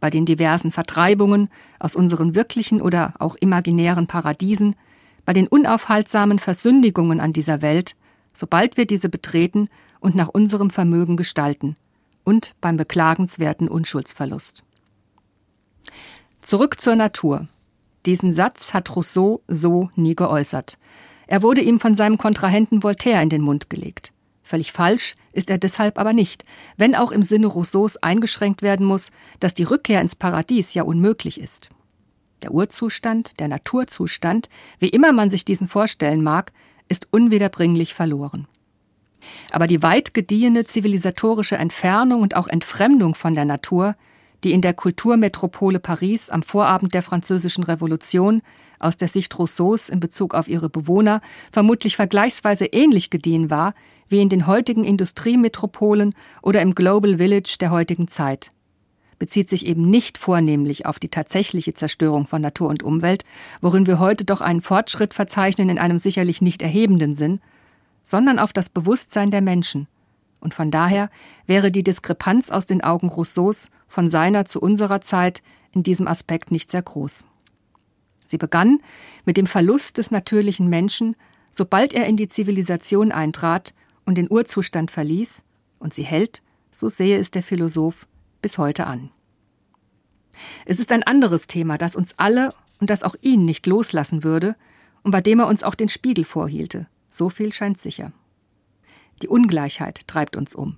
bei 0.00 0.10
den 0.10 0.26
diversen 0.26 0.72
Vertreibungen 0.72 1.48
aus 1.78 1.94
unseren 1.94 2.34
wirklichen 2.34 2.80
oder 2.80 3.14
auch 3.18 3.36
imaginären 3.36 4.06
Paradiesen, 4.06 4.74
bei 5.24 5.32
den 5.32 5.46
unaufhaltsamen 5.46 6.38
Versündigungen 6.38 7.20
an 7.20 7.32
dieser 7.32 7.62
Welt, 7.62 7.94
sobald 8.32 8.76
wir 8.76 8.86
diese 8.86 9.08
betreten 9.08 9.68
und 10.00 10.14
nach 10.14 10.28
unserem 10.28 10.70
Vermögen 10.70 11.16
gestalten, 11.16 11.76
und 12.24 12.54
beim 12.60 12.76
beklagenswerten 12.76 13.68
Unschuldsverlust. 13.68 14.64
Zurück 16.42 16.80
zur 16.80 16.96
Natur. 16.96 17.48
Diesen 18.06 18.32
Satz 18.32 18.72
hat 18.72 18.94
Rousseau 18.96 19.42
so 19.46 19.90
nie 19.94 20.14
geäußert. 20.14 20.78
Er 21.26 21.42
wurde 21.42 21.60
ihm 21.60 21.78
von 21.78 21.94
seinem 21.94 22.18
Kontrahenten 22.18 22.82
Voltaire 22.82 23.22
in 23.22 23.28
den 23.28 23.42
Mund 23.42 23.68
gelegt. 23.70 24.12
Völlig 24.50 24.72
falsch 24.72 25.14
ist 25.32 25.48
er 25.48 25.58
deshalb 25.58 25.96
aber 25.96 26.12
nicht, 26.12 26.44
wenn 26.76 26.96
auch 26.96 27.12
im 27.12 27.22
Sinne 27.22 27.46
Rousseaus 27.46 27.96
eingeschränkt 27.98 28.62
werden 28.62 28.84
muss, 28.84 29.12
dass 29.38 29.54
die 29.54 29.62
Rückkehr 29.62 30.00
ins 30.00 30.16
Paradies 30.16 30.74
ja 30.74 30.82
unmöglich 30.82 31.40
ist. 31.40 31.70
Der 32.42 32.50
Urzustand, 32.50 33.38
der 33.38 33.46
Naturzustand, 33.46 34.48
wie 34.80 34.88
immer 34.88 35.12
man 35.12 35.30
sich 35.30 35.44
diesen 35.44 35.68
vorstellen 35.68 36.24
mag, 36.24 36.50
ist 36.88 37.06
unwiederbringlich 37.12 37.94
verloren. 37.94 38.48
Aber 39.52 39.68
die 39.68 39.84
weit 39.84 40.14
gediehene 40.14 40.64
zivilisatorische 40.64 41.56
Entfernung 41.56 42.20
und 42.20 42.34
auch 42.34 42.48
Entfremdung 42.48 43.14
von 43.14 43.36
der 43.36 43.44
Natur, 43.44 43.94
die 44.44 44.52
in 44.52 44.62
der 44.62 44.74
Kulturmetropole 44.74 45.80
Paris 45.80 46.30
am 46.30 46.42
Vorabend 46.42 46.94
der 46.94 47.02
Französischen 47.02 47.64
Revolution 47.64 48.42
aus 48.78 48.96
der 48.96 49.08
Sicht 49.08 49.38
Rousseaus 49.38 49.88
in 49.88 50.00
Bezug 50.00 50.34
auf 50.34 50.48
ihre 50.48 50.70
Bewohner 50.70 51.20
vermutlich 51.52 51.96
vergleichsweise 51.96 52.66
ähnlich 52.66 53.10
gediehen 53.10 53.50
war 53.50 53.74
wie 54.08 54.20
in 54.20 54.28
den 54.28 54.46
heutigen 54.46 54.84
Industriemetropolen 54.84 56.14
oder 56.42 56.62
im 56.62 56.74
Global 56.74 57.18
Village 57.18 57.56
der 57.60 57.70
heutigen 57.70 58.08
Zeit 58.08 58.52
bezieht 59.20 59.48
sich 59.48 59.66
eben 59.66 59.88
nicht 59.88 60.18
vornehmlich 60.18 60.86
auf 60.86 60.98
die 60.98 61.10
tatsächliche 61.10 61.74
Zerstörung 61.74 62.26
von 62.26 62.42
Natur 62.42 62.68
und 62.68 62.82
Umwelt, 62.82 63.24
worin 63.60 63.86
wir 63.86 64.00
heute 64.00 64.24
doch 64.24 64.40
einen 64.40 64.62
Fortschritt 64.62 65.14
verzeichnen 65.14 65.68
in 65.68 65.78
einem 65.78 66.00
sicherlich 66.00 66.42
nicht 66.42 66.62
erhebenden 66.62 67.14
Sinn, 67.14 67.40
sondern 68.02 68.40
auf 68.40 68.52
das 68.52 68.70
Bewusstsein 68.70 69.30
der 69.30 69.42
Menschen. 69.42 69.86
Und 70.40 70.54
von 70.54 70.70
daher 70.70 71.10
wäre 71.46 71.70
die 71.70 71.82
Diskrepanz 71.82 72.50
aus 72.50 72.66
den 72.66 72.82
Augen 72.82 73.08
Rousseaus 73.08 73.70
von 73.86 74.08
seiner 74.08 74.46
zu 74.46 74.60
unserer 74.60 75.00
Zeit 75.00 75.42
in 75.72 75.82
diesem 75.82 76.08
Aspekt 76.08 76.50
nicht 76.50 76.70
sehr 76.70 76.82
groß. 76.82 77.24
Sie 78.26 78.38
begann 78.38 78.80
mit 79.24 79.36
dem 79.36 79.46
Verlust 79.46 79.98
des 79.98 80.10
natürlichen 80.10 80.68
Menschen, 80.68 81.16
sobald 81.52 81.92
er 81.92 82.06
in 82.06 82.16
die 82.16 82.28
Zivilisation 82.28 83.12
eintrat 83.12 83.74
und 84.06 84.16
den 84.16 84.30
Urzustand 84.30 84.90
verließ, 84.90 85.44
und 85.78 85.94
sie 85.94 86.04
hält, 86.04 86.42
so 86.70 86.88
sehe 86.88 87.18
es 87.18 87.30
der 87.30 87.42
Philosoph, 87.42 88.06
bis 88.42 88.58
heute 88.58 88.86
an. 88.86 89.10
Es 90.64 90.78
ist 90.78 90.92
ein 90.92 91.02
anderes 91.02 91.46
Thema, 91.46 91.78
das 91.78 91.96
uns 91.96 92.14
alle 92.18 92.54
und 92.80 92.90
das 92.90 93.02
auch 93.02 93.16
ihn 93.20 93.44
nicht 93.44 93.66
loslassen 93.66 94.22
würde 94.24 94.56
und 95.02 95.10
bei 95.10 95.20
dem 95.20 95.40
er 95.40 95.48
uns 95.48 95.62
auch 95.62 95.74
den 95.74 95.88
Spiegel 95.88 96.24
vorhielte. 96.24 96.86
So 97.08 97.30
viel 97.30 97.52
scheint 97.52 97.78
sicher. 97.78 98.12
Die 99.22 99.28
Ungleichheit 99.28 100.06
treibt 100.06 100.36
uns 100.36 100.54
um. 100.54 100.76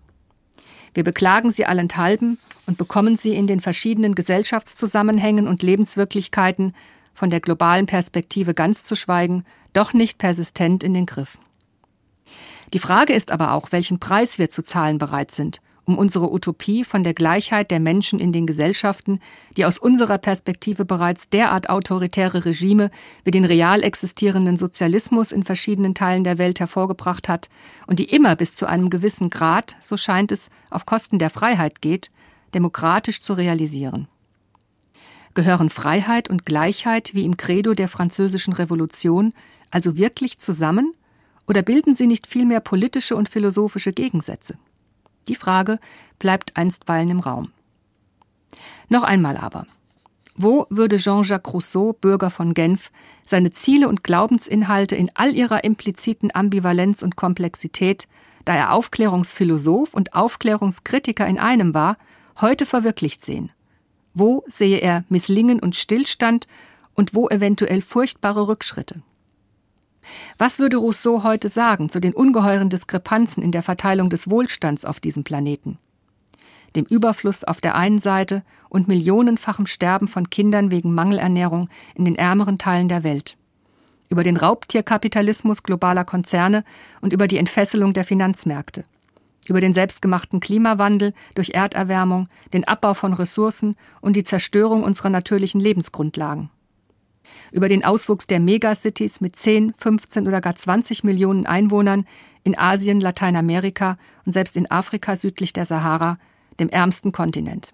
Wir 0.94 1.04
beklagen 1.04 1.50
sie 1.50 1.64
allenthalben 1.64 2.38
und 2.66 2.76
bekommen 2.76 3.16
sie 3.16 3.34
in 3.34 3.46
den 3.46 3.60
verschiedenen 3.60 4.14
Gesellschaftszusammenhängen 4.14 5.48
und 5.48 5.62
Lebenswirklichkeiten 5.62 6.74
von 7.14 7.30
der 7.30 7.40
globalen 7.40 7.86
Perspektive 7.86 8.54
ganz 8.54 8.84
zu 8.84 8.94
schweigen, 8.94 9.44
doch 9.72 9.92
nicht 9.92 10.18
persistent 10.18 10.82
in 10.82 10.94
den 10.94 11.06
Griff. 11.06 11.38
Die 12.72 12.78
Frage 12.78 13.12
ist 13.12 13.30
aber 13.30 13.52
auch, 13.52 13.72
welchen 13.72 14.00
Preis 14.00 14.38
wir 14.38 14.50
zu 14.50 14.62
zahlen 14.62 14.98
bereit 14.98 15.30
sind, 15.30 15.60
um 15.84 15.98
unsere 15.98 16.32
Utopie 16.32 16.84
von 16.84 17.02
der 17.02 17.14
Gleichheit 17.14 17.70
der 17.70 17.80
Menschen 17.80 18.20
in 18.20 18.32
den 18.32 18.46
Gesellschaften, 18.46 19.20
die 19.56 19.64
aus 19.64 19.78
unserer 19.78 20.18
Perspektive 20.18 20.84
bereits 20.84 21.28
derart 21.28 21.68
autoritäre 21.68 22.44
Regime 22.44 22.90
wie 23.24 23.30
den 23.30 23.44
real 23.44 23.82
existierenden 23.82 24.56
Sozialismus 24.56 25.32
in 25.32 25.44
verschiedenen 25.44 25.94
Teilen 25.94 26.24
der 26.24 26.38
Welt 26.38 26.60
hervorgebracht 26.60 27.28
hat 27.28 27.48
und 27.86 27.98
die 27.98 28.10
immer 28.10 28.36
bis 28.36 28.54
zu 28.54 28.66
einem 28.66 28.90
gewissen 28.90 29.30
Grad, 29.30 29.76
so 29.80 29.96
scheint 29.96 30.32
es, 30.32 30.50
auf 30.70 30.86
Kosten 30.86 31.18
der 31.18 31.30
Freiheit 31.30 31.80
geht, 31.80 32.10
demokratisch 32.54 33.20
zu 33.22 33.32
realisieren. 33.32 34.08
Gehören 35.34 35.70
Freiheit 35.70 36.28
und 36.28 36.44
Gleichheit 36.44 37.14
wie 37.14 37.24
im 37.24 37.36
Credo 37.36 37.72
der 37.74 37.88
französischen 37.88 38.52
Revolution 38.52 39.32
also 39.70 39.96
wirklich 39.96 40.38
zusammen 40.38 40.94
oder 41.48 41.62
bilden 41.62 41.96
sie 41.96 42.06
nicht 42.06 42.26
vielmehr 42.26 42.60
politische 42.60 43.16
und 43.16 43.28
philosophische 43.28 43.92
Gegensätze? 43.92 44.58
Die 45.28 45.34
Frage 45.34 45.78
bleibt 46.18 46.56
einstweilen 46.56 47.10
im 47.10 47.20
Raum. 47.20 47.52
Noch 48.88 49.02
einmal 49.02 49.36
aber. 49.36 49.66
Wo 50.34 50.66
würde 50.70 50.96
Jean-Jacques 50.96 51.52
Rousseau, 51.52 51.92
Bürger 51.92 52.30
von 52.30 52.54
Genf, 52.54 52.90
seine 53.22 53.52
Ziele 53.52 53.88
und 53.88 54.02
Glaubensinhalte 54.02 54.96
in 54.96 55.10
all 55.14 55.34
ihrer 55.34 55.64
impliziten 55.64 56.34
Ambivalenz 56.34 57.02
und 57.02 57.16
Komplexität 57.16 58.08
da 58.44 58.54
er 58.54 58.72
Aufklärungsphilosoph 58.72 59.94
und 59.94 60.14
Aufklärungskritiker 60.14 61.26
in 61.26 61.38
einem 61.38 61.74
war, 61.74 61.96
heute 62.40 62.66
verwirklicht 62.66 63.24
sehen. 63.24 63.50
Wo 64.14 64.44
sehe 64.46 64.78
er 64.78 65.04
Misslingen 65.08 65.60
und 65.60 65.76
Stillstand 65.76 66.46
und 66.94 67.14
wo 67.14 67.28
eventuell 67.28 67.82
furchtbare 67.82 68.48
Rückschritte? 68.48 69.02
Was 70.38 70.58
würde 70.58 70.76
Rousseau 70.76 71.22
heute 71.22 71.48
sagen 71.48 71.88
zu 71.88 72.00
den 72.00 72.14
ungeheuren 72.14 72.70
Diskrepanzen 72.70 73.42
in 73.42 73.52
der 73.52 73.62
Verteilung 73.62 74.10
des 74.10 74.28
Wohlstands 74.28 74.84
auf 74.84 75.00
diesem 75.00 75.24
Planeten? 75.24 75.78
Dem 76.74 76.84
Überfluss 76.84 77.44
auf 77.44 77.60
der 77.60 77.74
einen 77.74 77.98
Seite 77.98 78.42
und 78.68 78.88
millionenfachem 78.88 79.66
Sterben 79.66 80.08
von 80.08 80.30
Kindern 80.30 80.70
wegen 80.70 80.94
Mangelernährung 80.94 81.68
in 81.94 82.04
den 82.04 82.16
ärmeren 82.16 82.58
Teilen 82.58 82.88
der 82.88 83.04
Welt. 83.04 83.36
Über 84.08 84.22
den 84.22 84.36
Raubtierkapitalismus 84.36 85.62
globaler 85.62 86.04
Konzerne 86.04 86.64
und 87.00 87.12
über 87.12 87.28
die 87.28 87.38
Entfesselung 87.38 87.92
der 87.92 88.04
Finanzmärkte. 88.04 88.84
Über 89.48 89.60
den 89.60 89.74
selbstgemachten 89.74 90.40
Klimawandel 90.40 91.14
durch 91.34 91.50
Erderwärmung, 91.50 92.28
den 92.52 92.66
Abbau 92.66 92.94
von 92.94 93.12
Ressourcen 93.12 93.76
und 94.00 94.16
die 94.16 94.24
Zerstörung 94.24 94.82
unserer 94.82 95.10
natürlichen 95.10 95.60
Lebensgrundlagen 95.60 96.50
über 97.50 97.68
den 97.68 97.84
Auswuchs 97.84 98.26
der 98.26 98.40
Megacities 98.40 99.20
mit 99.20 99.36
10, 99.36 99.74
15 99.76 100.26
oder 100.26 100.40
gar 100.40 100.54
20 100.54 101.04
Millionen 101.04 101.46
Einwohnern 101.46 102.04
in 102.44 102.58
Asien, 102.58 103.00
Lateinamerika 103.00 103.98
und 104.26 104.32
selbst 104.32 104.56
in 104.56 104.70
Afrika 104.70 105.16
südlich 105.16 105.52
der 105.52 105.64
Sahara, 105.64 106.18
dem 106.58 106.68
ärmsten 106.68 107.12
Kontinent. 107.12 107.72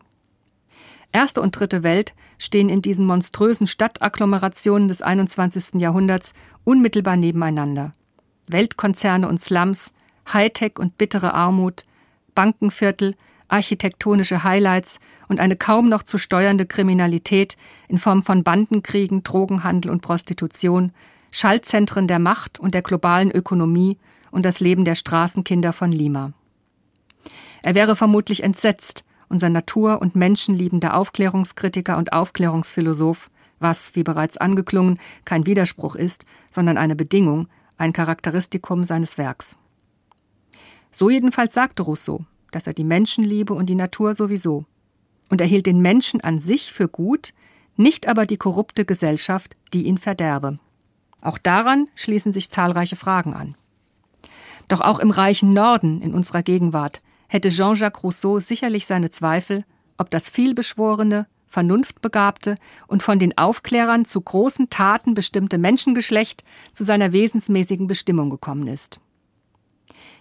Erste 1.13 1.41
und 1.41 1.59
dritte 1.59 1.83
Welt 1.83 2.15
stehen 2.37 2.69
in 2.69 2.83
diesen 2.83 3.07
monströsen 3.07 3.67
Stadtagglomerationen 3.67 4.89
des 4.89 5.01
21. 5.01 5.81
Jahrhunderts 5.81 6.35
unmittelbar 6.65 7.17
nebeneinander. 7.17 7.95
Weltkonzerne 8.47 9.29
und 9.29 9.41
Slums, 9.41 9.95
Hightech 10.33 10.79
und 10.79 10.99
bittere 10.99 11.33
Armut, 11.33 11.87
Bankenviertel, 12.35 13.15
architektonische 13.49 14.45
Highlights 14.45 15.01
und 15.29 15.41
eine 15.41 15.57
kaum 15.57 15.89
noch 15.89 16.03
zu 16.03 16.19
steuernde 16.19 16.67
Kriminalität 16.67 17.57
in 17.89 17.99
Form 17.99 18.23
von 18.23 18.45
Bandenkriegen, 18.45 19.23
Drogenhandel 19.23 19.91
und 19.91 20.03
Prostitution, 20.03 20.93
Schaltzentren 21.33 22.07
der 22.07 22.19
Macht 22.19 22.59
und 22.59 22.75
der 22.75 22.83
globalen 22.83 23.31
Ökonomie 23.31 23.99
und 24.31 24.45
das 24.45 24.61
Leben 24.61 24.85
der 24.85 24.95
Straßenkinder 24.95 25.73
von 25.73 25.93
Lima. 25.93 26.33
Er 27.63 27.75
wäre 27.75 27.97
vermutlich 27.97 28.43
entsetzt, 28.43 29.05
unser 29.29 29.51
natur- 29.51 30.01
und 30.01 30.17
menschenliebender 30.17 30.95
Aufklärungskritiker 30.95 31.97
und 31.97 32.13
Aufklärungsphilosoph, 32.13 33.31
was, 33.61 33.95
wie 33.95 34.05
bereits 34.05 34.37
angeklungen, 34.37 34.99
kein 35.25 35.47
Widerspruch 35.47 35.97
ist, 35.97 36.25
sondern 36.51 36.79
eine 36.79 36.97
Bedingung, 36.97 37.49
ein 37.77 37.93
Charakteristikum 37.93 38.85
seines 38.85 39.19
Werks. 39.19 39.57
So 40.91 41.11
jedenfalls 41.11 41.55
sagte 41.55 41.83
Rousseau, 41.83 42.25
dass 42.51 42.67
er 42.67 42.75
die 42.75 42.85
Menschen 42.85 43.25
liebe 43.25 43.55
und 43.55 43.67
die 43.67 43.75
Natur 43.75 44.15
sowieso. 44.15 44.65
Und 45.29 45.41
er 45.41 45.47
hielt 45.47 45.67
den 45.67 45.81
Menschen 45.81 46.21
an 46.21 46.39
sich 46.39 46.73
für 46.73 46.89
gut, 46.89 47.35
nicht 47.77 48.09
aber 48.09 48.27
die 48.27 48.37
korrupte 48.37 48.85
Gesellschaft, 48.85 49.57
die 49.73 49.85
ihn 49.85 49.99
verderbe. 49.99 50.59
Auch 51.21 51.39
daran 51.39 51.89
schließen 51.95 52.33
sich 52.33 52.51
zahlreiche 52.51 52.97
Fragen 52.97 53.35
an. 53.35 53.55
Doch 54.69 54.81
auch 54.81 54.99
im 54.99 55.11
reichen 55.11 55.53
Norden 55.53 56.03
in 56.03 56.15
unserer 56.15 56.43
Gegenwart 56.43 57.03
hätte 57.29 57.51
Jean-Jacques 57.51 58.03
Rousseau 58.03 58.39
sicherlich 58.39 58.87
seine 58.87 59.11
Zweifel, 59.11 59.65
ob 59.97 60.11
das 60.11 60.29
vielbeschworene, 60.29 61.27
vernunftbegabte 61.47 62.57
und 62.87 63.03
von 63.03 63.19
den 63.19 63.37
Aufklärern 63.39 64.05
zu 64.05 64.21
großen 64.21 64.71
Taten 64.71 65.15
bestimmte 65.15 65.59
Menschengeschlecht 65.59 66.45
zu 66.73 66.85
seiner 66.85 67.13
wesensmäßigen 67.13 67.87
Bestimmung 67.87 68.31
gekommen 68.31 68.67
ist 68.67 69.01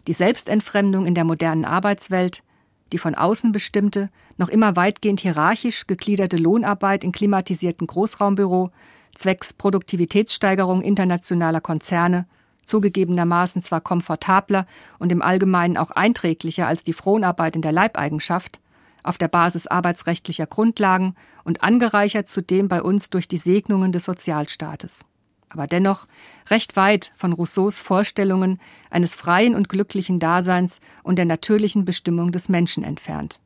die 0.07 0.13
Selbstentfremdung 0.13 1.05
in 1.05 1.13
der 1.13 1.25
modernen 1.25 1.65
Arbeitswelt, 1.65 2.43
die 2.91 2.97
von 2.97 3.15
außen 3.15 3.51
bestimmte, 3.51 4.09
noch 4.37 4.49
immer 4.49 4.75
weitgehend 4.75 5.19
hierarchisch 5.19 5.87
gegliederte 5.87 6.37
Lohnarbeit 6.37 7.03
in 7.03 7.11
klimatisierten 7.11 7.85
Großraumbüro, 7.85 8.71
zwecks 9.13 9.51
Produktivitätssteigerung 9.51 10.81
internationaler 10.81 11.59
Konzerne, 11.59 12.25
zugegebenermaßen 12.65 13.61
zwar 13.61 13.81
komfortabler 13.81 14.65
und 14.99 15.11
im 15.11 15.21
Allgemeinen 15.21 15.77
auch 15.77 15.91
einträglicher 15.91 16.67
als 16.67 16.83
die 16.83 16.93
Fronarbeit 16.93 17.55
in 17.55 17.61
der 17.61 17.71
Leibeigenschaft, 17.71 18.59
auf 19.03 19.17
der 19.17 19.27
Basis 19.27 19.67
arbeitsrechtlicher 19.67 20.47
Grundlagen 20.47 21.15
und 21.43 21.63
angereichert 21.63 22.27
zudem 22.27 22.67
bei 22.67 22.81
uns 22.81 23.09
durch 23.09 23.27
die 23.27 23.37
Segnungen 23.37 23.91
des 23.91 24.05
Sozialstaates 24.05 25.01
aber 25.49 25.67
dennoch 25.67 26.07
recht 26.49 26.75
weit 26.75 27.11
von 27.15 27.33
Rousseaus 27.33 27.79
Vorstellungen 27.79 28.59
eines 28.89 29.15
freien 29.15 29.55
und 29.55 29.69
glücklichen 29.69 30.19
Daseins 30.19 30.81
und 31.03 31.17
der 31.17 31.25
natürlichen 31.25 31.85
Bestimmung 31.85 32.31
des 32.31 32.49
Menschen 32.49 32.83
entfernt. 32.83 33.39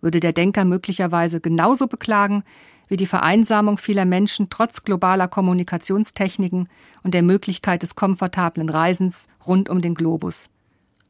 Würde 0.00 0.20
der 0.20 0.32
Denker 0.32 0.64
möglicherweise 0.64 1.40
genauso 1.40 1.86
beklagen 1.86 2.44
wie 2.88 2.96
die 2.96 3.06
Vereinsamung 3.06 3.78
vieler 3.78 4.04
Menschen 4.04 4.48
trotz 4.50 4.84
globaler 4.84 5.28
Kommunikationstechniken 5.28 6.68
und 7.02 7.14
der 7.14 7.22
Möglichkeit 7.22 7.82
des 7.82 7.96
komfortablen 7.96 8.68
Reisens 8.68 9.26
rund 9.46 9.68
um 9.68 9.80
den 9.80 9.94
Globus. 9.94 10.48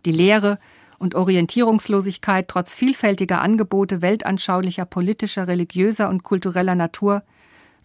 Die 0.07 0.13
Leere 0.13 0.59
und 0.99 1.15
Orientierungslosigkeit 1.15 2.49
trotz 2.49 2.73
vielfältiger 2.73 3.43
Angebote 3.43 4.01
weltanschaulicher, 4.01 4.87
politischer, 4.87 5.49
religiöser 5.49 6.09
und 6.09 6.23
kultureller 6.23 6.77
Natur– 6.77 7.23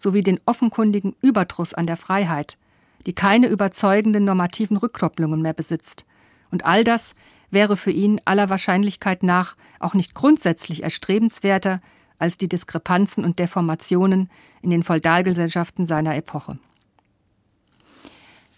sowie 0.02 0.22
den 0.22 0.40
offenkundigen 0.44 1.14
Überdruss 1.22 1.72
an 1.72 1.86
der 1.86 1.96
Freiheit, 1.96 2.58
die 3.06 3.14
keine 3.14 3.46
überzeugenden 3.46 4.24
normativen 4.24 4.76
Rückkopplungen 4.76 5.40
mehr 5.40 5.54
besitzt. 5.54 6.04
Und 6.50 6.64
all 6.64 6.84
das 6.84 7.14
wäre 7.50 7.76
für 7.76 7.90
ihn 7.90 8.20
aller 8.24 8.50
Wahrscheinlichkeit 8.50 9.22
nach 9.22 9.56
auch 9.78 9.94
nicht 9.94 10.14
grundsätzlich 10.14 10.82
erstrebenswerter 10.82 11.80
als 12.18 12.36
die 12.38 12.48
Diskrepanzen 12.48 13.24
und 13.24 13.38
Deformationen 13.38 14.30
in 14.60 14.70
den 14.70 14.82
Feudalgesellschaften 14.82 15.86
seiner 15.86 16.16
Epoche. 16.16 16.58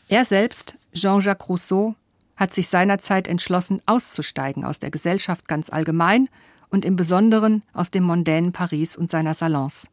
Er 0.09 0.25
selbst, 0.25 0.77
Jean-Jacques 0.93 1.49
Rousseau, 1.49 1.95
hat 2.37 2.53
sich 2.53 2.69
seinerzeit 2.69 3.27
entschlossen, 3.27 3.81
auszusteigen 3.87 4.65
aus 4.65 4.81
der 4.81 4.91
Gesellschaft 4.91 5.49
ganz 5.49 5.71
allgemein 5.71 6.29
und 6.69 6.85
im 6.85 6.97
Besonderen 6.97 7.63
aus 7.73 7.91
dem 7.91 8.05
mondänen 8.05 8.53
Paris 8.53 8.97
und 8.97 9.11
seiner 9.11 9.35
Salons 9.35 9.89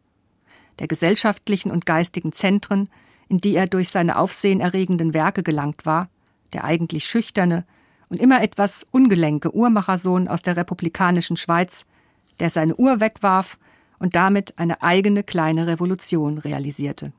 der 0.81 0.87
gesellschaftlichen 0.87 1.69
und 1.69 1.85
geistigen 1.85 2.31
Zentren, 2.31 2.89
in 3.29 3.37
die 3.37 3.53
er 3.53 3.67
durch 3.67 3.89
seine 3.89 4.17
aufsehenerregenden 4.17 5.13
Werke 5.13 5.43
gelangt 5.43 5.85
war, 5.85 6.09
der 6.53 6.63
eigentlich 6.63 7.05
schüchterne 7.05 7.65
und 8.09 8.19
immer 8.19 8.41
etwas 8.41 8.87
ungelenke 8.89 9.53
Uhrmachersohn 9.55 10.27
aus 10.27 10.41
der 10.41 10.57
republikanischen 10.57 11.37
Schweiz, 11.37 11.85
der 12.39 12.49
seine 12.49 12.75
Uhr 12.77 12.99
wegwarf 12.99 13.59
und 13.99 14.15
damit 14.15 14.57
eine 14.57 14.81
eigene 14.81 15.21
kleine 15.21 15.67
Revolution 15.67 16.39
realisierte. 16.39 17.13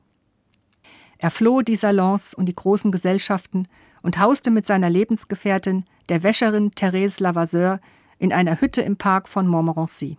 Er 1.19 1.31
floh 1.31 1.61
die 1.61 1.77
Salons 1.77 2.35
und 2.35 2.47
die 2.47 2.57
großen 2.57 2.91
Gesellschaften 2.91 3.69
und 4.03 4.19
hauste 4.19 4.51
mit 4.51 4.67
seiner 4.67 4.91
Lebensgefährtin, 4.91 5.85
der 6.09 6.25
Wäscherin 6.25 6.73
Therese 6.73 7.23
Lavasseur, 7.23 7.79
in 8.19 8.33
einer 8.33 8.61
Hütte 8.61 8.83
im 8.83 8.97
Park 8.97 9.29
von 9.29 9.47
Montmorency 9.47 10.19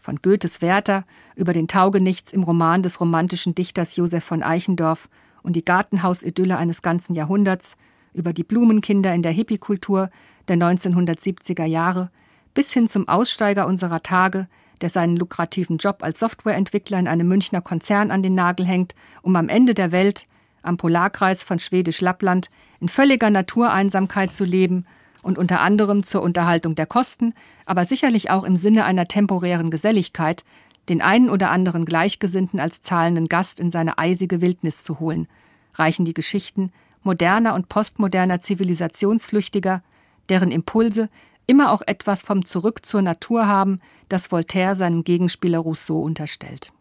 von 0.00 0.16
Goethes 0.22 0.62
Werther 0.62 1.04
über 1.36 1.52
den 1.52 1.68
Taugenichts 1.68 2.32
im 2.32 2.42
Roman 2.42 2.82
des 2.82 3.00
romantischen 3.00 3.54
Dichters 3.54 3.96
Josef 3.96 4.24
von 4.24 4.42
Eichendorff 4.42 5.08
und 5.42 5.54
die 5.54 5.64
Gartenhausidylle 5.64 6.56
eines 6.56 6.82
ganzen 6.82 7.14
Jahrhunderts, 7.14 7.76
über 8.12 8.32
die 8.32 8.44
Blumenkinder 8.44 9.14
in 9.14 9.22
der 9.22 9.32
Hippiekultur 9.32 10.10
der 10.48 10.56
1970er 10.56 11.64
Jahre, 11.64 12.10
bis 12.54 12.72
hin 12.72 12.88
zum 12.88 13.06
Aussteiger 13.06 13.66
unserer 13.66 14.02
Tage, 14.02 14.48
der 14.80 14.88
seinen 14.88 15.16
lukrativen 15.16 15.76
Job 15.78 15.98
als 16.00 16.18
Softwareentwickler 16.18 16.98
in 16.98 17.06
einem 17.06 17.28
Münchner 17.28 17.60
Konzern 17.60 18.10
an 18.10 18.22
den 18.22 18.34
Nagel 18.34 18.66
hängt, 18.66 18.94
um 19.22 19.36
am 19.36 19.48
Ende 19.48 19.74
der 19.74 19.92
Welt, 19.92 20.26
am 20.62 20.76
Polarkreis 20.76 21.42
von 21.42 21.58
Schwedisch-Lappland, 21.58 22.50
in 22.80 22.88
völliger 22.88 23.30
Natureinsamkeit 23.30 24.32
zu 24.32 24.44
leben 24.44 24.86
und 25.22 25.38
unter 25.38 25.60
anderem 25.60 26.02
zur 26.02 26.22
Unterhaltung 26.22 26.74
der 26.74 26.86
Kosten, 26.86 27.34
aber 27.66 27.84
sicherlich 27.84 28.30
auch 28.30 28.44
im 28.44 28.56
Sinne 28.56 28.84
einer 28.84 29.06
temporären 29.06 29.70
Geselligkeit, 29.70 30.44
den 30.88 31.02
einen 31.02 31.30
oder 31.30 31.50
anderen 31.50 31.84
Gleichgesinnten 31.84 32.58
als 32.58 32.80
zahlenden 32.80 33.26
Gast 33.26 33.60
in 33.60 33.70
seine 33.70 33.98
eisige 33.98 34.40
Wildnis 34.40 34.82
zu 34.82 34.98
holen, 34.98 35.28
reichen 35.74 36.04
die 36.04 36.14
Geschichten 36.14 36.72
moderner 37.02 37.54
und 37.54 37.68
postmoderner 37.68 38.40
Zivilisationsflüchtiger, 38.40 39.82
deren 40.28 40.50
Impulse 40.50 41.08
immer 41.46 41.72
auch 41.72 41.82
etwas 41.86 42.22
vom 42.22 42.44
Zurück 42.44 42.84
zur 42.86 43.02
Natur 43.02 43.46
haben, 43.46 43.80
das 44.08 44.30
Voltaire 44.30 44.74
seinem 44.74 45.04
Gegenspieler 45.04 45.58
Rousseau 45.58 46.00
unterstellt. 46.00 46.72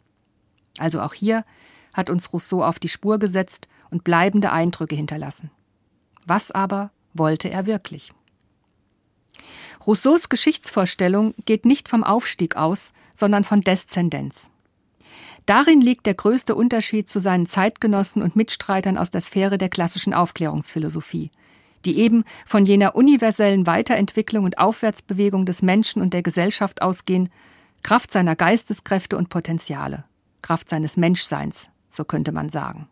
Also 0.77 1.01
auch 1.01 1.13
hier 1.13 1.45
hat 1.93 2.09
uns 2.09 2.31
Rousseau 2.33 2.63
auf 2.63 2.79
die 2.79 2.89
Spur 2.89 3.19
gesetzt 3.19 3.67
und 3.89 4.03
bleibende 4.03 4.51
Eindrücke 4.51 4.95
hinterlassen. 4.95 5.49
Was 6.25 6.51
aber 6.51 6.91
wollte 7.13 7.49
er 7.49 7.65
wirklich? 7.65 8.11
Rousseaus 9.85 10.29
Geschichtsvorstellung 10.29 11.33
geht 11.45 11.65
nicht 11.65 11.89
vom 11.89 12.03
Aufstieg 12.03 12.55
aus, 12.55 12.91
sondern 13.13 13.43
von 13.43 13.61
Deszendenz. 13.61 14.49
Darin 15.45 15.81
liegt 15.81 16.05
der 16.05 16.13
größte 16.13 16.53
Unterschied 16.53 17.09
zu 17.09 17.19
seinen 17.19 17.47
Zeitgenossen 17.47 18.21
und 18.21 18.35
Mitstreitern 18.35 18.97
aus 18.97 19.09
der 19.09 19.21
Sphäre 19.21 19.57
der 19.57 19.69
klassischen 19.69 20.13
Aufklärungsphilosophie, 20.13 21.31
die 21.85 21.97
eben 21.97 22.23
von 22.45 22.65
jener 22.65 22.95
universellen 22.95 23.65
Weiterentwicklung 23.65 24.43
und 24.45 24.59
Aufwärtsbewegung 24.59 25.45
des 25.45 25.61
Menschen 25.61 26.01
und 26.01 26.13
der 26.13 26.21
Gesellschaft 26.21 26.81
ausgehen, 26.81 27.29
Kraft 27.81 28.11
seiner 28.11 28.35
Geisteskräfte 28.35 29.17
und 29.17 29.29
Potenziale, 29.29 30.03
Kraft 30.41 30.69
seines 30.69 30.97
Menschseins, 30.97 31.69
so 31.89 32.03
könnte 32.03 32.31
man 32.31 32.49
sagen. 32.49 32.87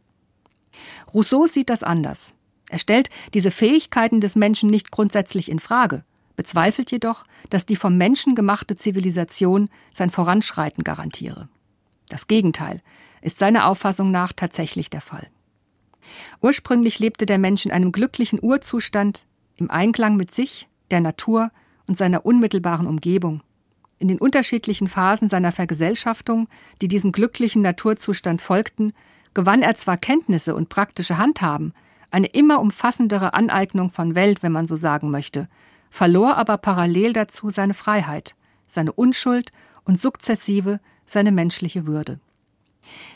Rousseau 1.13 1.46
sieht 1.46 1.70
das 1.70 1.84
anders. 1.84 2.34
Er 2.70 2.79
stellt 2.79 3.10
diese 3.34 3.51
Fähigkeiten 3.51 4.20
des 4.22 4.36
Menschen 4.36 4.70
nicht 4.70 4.91
grundsätzlich 4.91 5.51
in 5.51 5.60
Frage, 5.60 6.03
bezweifelt 6.38 6.91
jedoch, 6.91 7.25
dass 7.50 7.65
die 7.65 7.75
vom 7.75 7.98
Menschen 7.98 8.36
gemachte 8.36 8.77
Zivilisation 8.77 9.70
sein 9.91 10.10
Voranschreiten 10.10 10.86
garantiere. 10.86 11.50
Das 12.08 12.27
Gegenteil 12.27 12.82
ist 13.22 13.39
seiner 13.39 13.67
Auffassung 13.67 14.12
nach 14.12 14.32
tatsächlich 14.32 14.89
der 14.89 15.01
Fall. 15.01 15.27
Ursprünglich 16.41 17.00
lebte 17.00 17.25
der 17.25 17.38
Mensch 17.38 17.65
in 17.65 17.72
einem 17.72 17.91
glücklichen 17.91 18.39
Urzustand, 18.41 19.25
im 19.58 19.70
Einklang 19.70 20.15
mit 20.15 20.32
sich, 20.32 20.70
der 20.91 21.01
Natur 21.01 21.51
und 21.88 21.98
seiner 21.98 22.25
unmittelbaren 22.25 22.88
Umgebung. 22.88 23.41
In 24.00 24.08
den 24.08 24.20
unterschiedlichen 24.20 24.88
Phasen 24.88 25.27
seiner 25.27 25.51
Vergesellschaftung, 25.51 26.48
die 26.82 26.88
diesem 26.88 27.12
glücklichen 27.12 27.63
Naturzustand 27.63 28.41
folgten, 28.41 28.94
gewann 29.34 29.63
er 29.63 29.75
zwar 29.75 29.98
Kenntnisse 29.98 30.56
und 30.56 30.70
praktische 30.70 31.17
Handhaben, 31.17 31.74
eine 32.12 32.27
immer 32.27 32.62
umfassendere 32.62 33.34
Aneignung 33.34 33.89
von 33.89 34.15
Welt, 34.15 34.44
wenn 34.44 34.51
man 34.51 34.67
so 34.67 34.75
sagen 34.75 35.10
möchte, 35.10 35.50
verlor 35.89 36.38
aber 36.38 36.58
parallel 36.58 37.13
dazu 37.13 37.50
seine 37.50 37.74
Freiheit, 37.74 38.36
seine 38.67 38.91
Unschuld 38.91 39.51
und 39.86 40.00
sukzessive 40.00 40.79
seine 41.06 41.32
menschliche 41.32 41.86
Würde. 41.86 42.20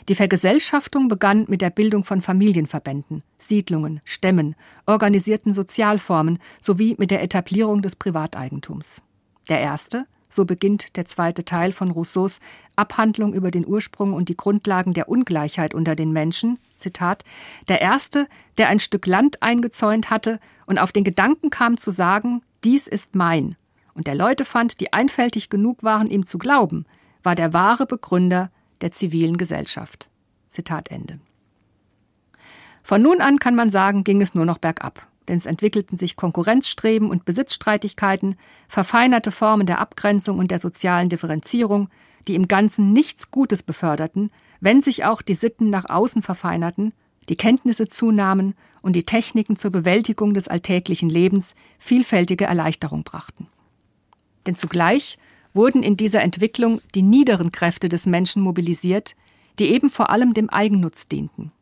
Die 0.08 0.14
Vergesellschaftung 0.14 1.08
begann 1.08 1.46
mit 1.48 1.62
der 1.62 1.70
Bildung 1.70 2.04
von 2.04 2.20
Familienverbänden, 2.20 3.22
Siedlungen, 3.38 4.00
Stämmen, 4.04 4.54
organisierten 4.86 5.52
Sozialformen 5.52 6.38
sowie 6.60 6.94
mit 6.98 7.10
der 7.10 7.22
Etablierung 7.22 7.82
des 7.82 7.96
Privateigentums. 7.96 9.02
Der 9.48 9.60
erste, 9.60 10.06
so 10.32 10.44
beginnt 10.44 10.96
der 10.96 11.04
zweite 11.04 11.44
Teil 11.44 11.72
von 11.72 11.90
Rousseaus 11.90 12.40
Abhandlung 12.74 13.34
über 13.34 13.50
den 13.50 13.66
Ursprung 13.66 14.14
und 14.14 14.28
die 14.28 14.36
Grundlagen 14.36 14.94
der 14.94 15.08
Ungleichheit 15.08 15.74
unter 15.74 15.94
den 15.94 16.12
Menschen, 16.12 16.58
Zitat, 16.76 17.24
der 17.68 17.80
erste, 17.80 18.26
der 18.58 18.68
ein 18.68 18.80
Stück 18.80 19.06
Land 19.06 19.42
eingezäunt 19.42 20.10
hatte 20.10 20.40
und 20.66 20.78
auf 20.78 20.90
den 20.90 21.04
Gedanken 21.04 21.50
kam 21.50 21.76
zu 21.76 21.90
sagen, 21.90 22.42
dies 22.64 22.86
ist 22.86 23.14
mein, 23.14 23.56
und 23.94 24.06
der 24.06 24.14
Leute 24.14 24.44
fand, 24.44 24.80
die 24.80 24.92
einfältig 24.92 25.50
genug 25.50 25.82
waren, 25.82 26.08
ihm 26.08 26.24
zu 26.24 26.38
glauben, 26.38 26.86
war 27.22 27.34
der 27.34 27.52
wahre 27.52 27.86
Begründer 27.86 28.50
der 28.80 28.92
zivilen 28.92 29.36
Gesellschaft. 29.36 30.08
Zitat 30.48 30.90
Ende. 30.90 31.20
Von 32.82 33.02
nun 33.02 33.20
an 33.20 33.38
kann 33.38 33.54
man 33.54 33.70
sagen, 33.70 34.02
ging 34.02 34.20
es 34.20 34.34
nur 34.34 34.44
noch 34.44 34.58
bergab, 34.58 35.06
denn 35.32 35.38
es 35.38 35.46
entwickelten 35.46 35.96
sich 35.96 36.16
Konkurrenzstreben 36.16 37.08
und 37.08 37.24
Besitzstreitigkeiten, 37.24 38.36
verfeinerte 38.68 39.30
Formen 39.30 39.66
der 39.66 39.78
Abgrenzung 39.78 40.38
und 40.38 40.50
der 40.50 40.58
sozialen 40.58 41.08
Differenzierung, 41.08 41.88
die 42.28 42.34
im 42.34 42.48
Ganzen 42.48 42.92
nichts 42.92 43.30
Gutes 43.30 43.62
beförderten, 43.62 44.30
wenn 44.60 44.82
sich 44.82 45.06
auch 45.06 45.22
die 45.22 45.32
Sitten 45.34 45.70
nach 45.70 45.88
außen 45.88 46.20
verfeinerten, 46.20 46.92
die 47.30 47.36
Kenntnisse 47.36 47.88
zunahmen 47.88 48.52
und 48.82 48.92
die 48.94 49.06
Techniken 49.06 49.56
zur 49.56 49.70
Bewältigung 49.70 50.34
des 50.34 50.48
alltäglichen 50.48 51.08
Lebens 51.08 51.54
vielfältige 51.78 52.44
Erleichterung 52.44 53.02
brachten. 53.02 53.46
Denn 54.44 54.54
zugleich 54.54 55.16
wurden 55.54 55.82
in 55.82 55.96
dieser 55.96 56.20
Entwicklung 56.20 56.82
die 56.94 57.00
niederen 57.00 57.52
Kräfte 57.52 57.88
des 57.88 58.04
Menschen 58.04 58.42
mobilisiert, 58.42 59.16
die 59.58 59.68
eben 59.68 59.88
vor 59.88 60.10
allem 60.10 60.34
dem 60.34 60.50
Eigennutz 60.50 61.08
dienten. 61.08 61.52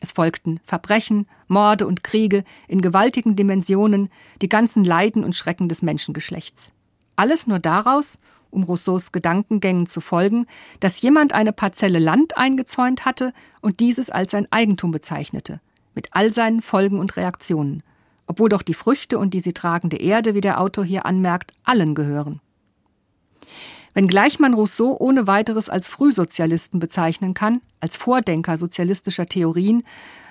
Es 0.00 0.12
folgten 0.12 0.60
Verbrechen, 0.64 1.26
Morde 1.48 1.86
und 1.86 2.04
Kriege 2.04 2.44
in 2.68 2.80
gewaltigen 2.80 3.36
Dimensionen, 3.36 4.10
die 4.42 4.48
ganzen 4.48 4.84
Leiden 4.84 5.24
und 5.24 5.34
Schrecken 5.34 5.68
des 5.68 5.82
Menschengeschlechts. 5.82 6.72
Alles 7.16 7.46
nur 7.46 7.58
daraus, 7.58 8.18
um 8.50 8.62
Rousseaus 8.62 9.12
Gedankengängen 9.12 9.86
zu 9.86 10.00
folgen, 10.00 10.46
dass 10.80 11.02
jemand 11.02 11.32
eine 11.32 11.52
Parzelle 11.52 11.98
Land 11.98 12.36
eingezäunt 12.36 13.04
hatte 13.04 13.32
und 13.60 13.80
dieses 13.80 14.10
als 14.10 14.30
sein 14.30 14.46
Eigentum 14.50 14.90
bezeichnete, 14.90 15.60
mit 15.94 16.08
all 16.12 16.32
seinen 16.32 16.62
Folgen 16.62 16.98
und 16.98 17.16
Reaktionen, 17.16 17.82
obwohl 18.26 18.48
doch 18.48 18.62
die 18.62 18.74
Früchte 18.74 19.18
und 19.18 19.34
die 19.34 19.40
sie 19.40 19.52
tragende 19.52 19.96
Erde, 19.96 20.34
wie 20.34 20.40
der 20.40 20.60
Autor 20.60 20.84
hier 20.84 21.06
anmerkt, 21.06 21.52
allen 21.64 21.94
gehören. 21.94 22.40
Wenngleich 23.98 24.38
man 24.38 24.54
Rousseau 24.54 24.96
ohne 24.96 25.26
weiteres 25.26 25.68
als 25.68 25.88
Frühsozialisten 25.88 26.78
bezeichnen 26.78 27.34
kann, 27.34 27.62
als 27.80 27.96
Vordenker 27.96 28.56
sozialistischer 28.56 29.26
Theorien, 29.26 29.82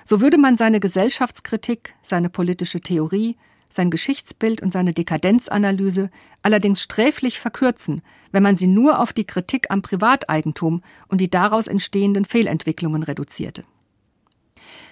so 0.06 0.22
würde 0.22 0.38
man 0.38 0.56
seine 0.56 0.80
Gesellschaftskritik, 0.80 1.94
seine 2.00 2.30
politische 2.30 2.80
Theorie, 2.80 3.36
sein 3.68 3.90
Geschichtsbild 3.90 4.62
und 4.62 4.72
seine 4.72 4.94
Dekadenzanalyse 4.94 6.08
allerdings 6.42 6.80
sträflich 6.80 7.40
verkürzen, 7.40 8.00
wenn 8.32 8.42
man 8.42 8.56
sie 8.56 8.68
nur 8.68 9.00
auf 9.00 9.12
die 9.12 9.26
Kritik 9.26 9.66
am 9.68 9.82
Privateigentum 9.82 10.82
und 11.08 11.20
die 11.20 11.28
daraus 11.28 11.66
entstehenden 11.66 12.24
Fehlentwicklungen 12.24 13.02
reduzierte. 13.02 13.64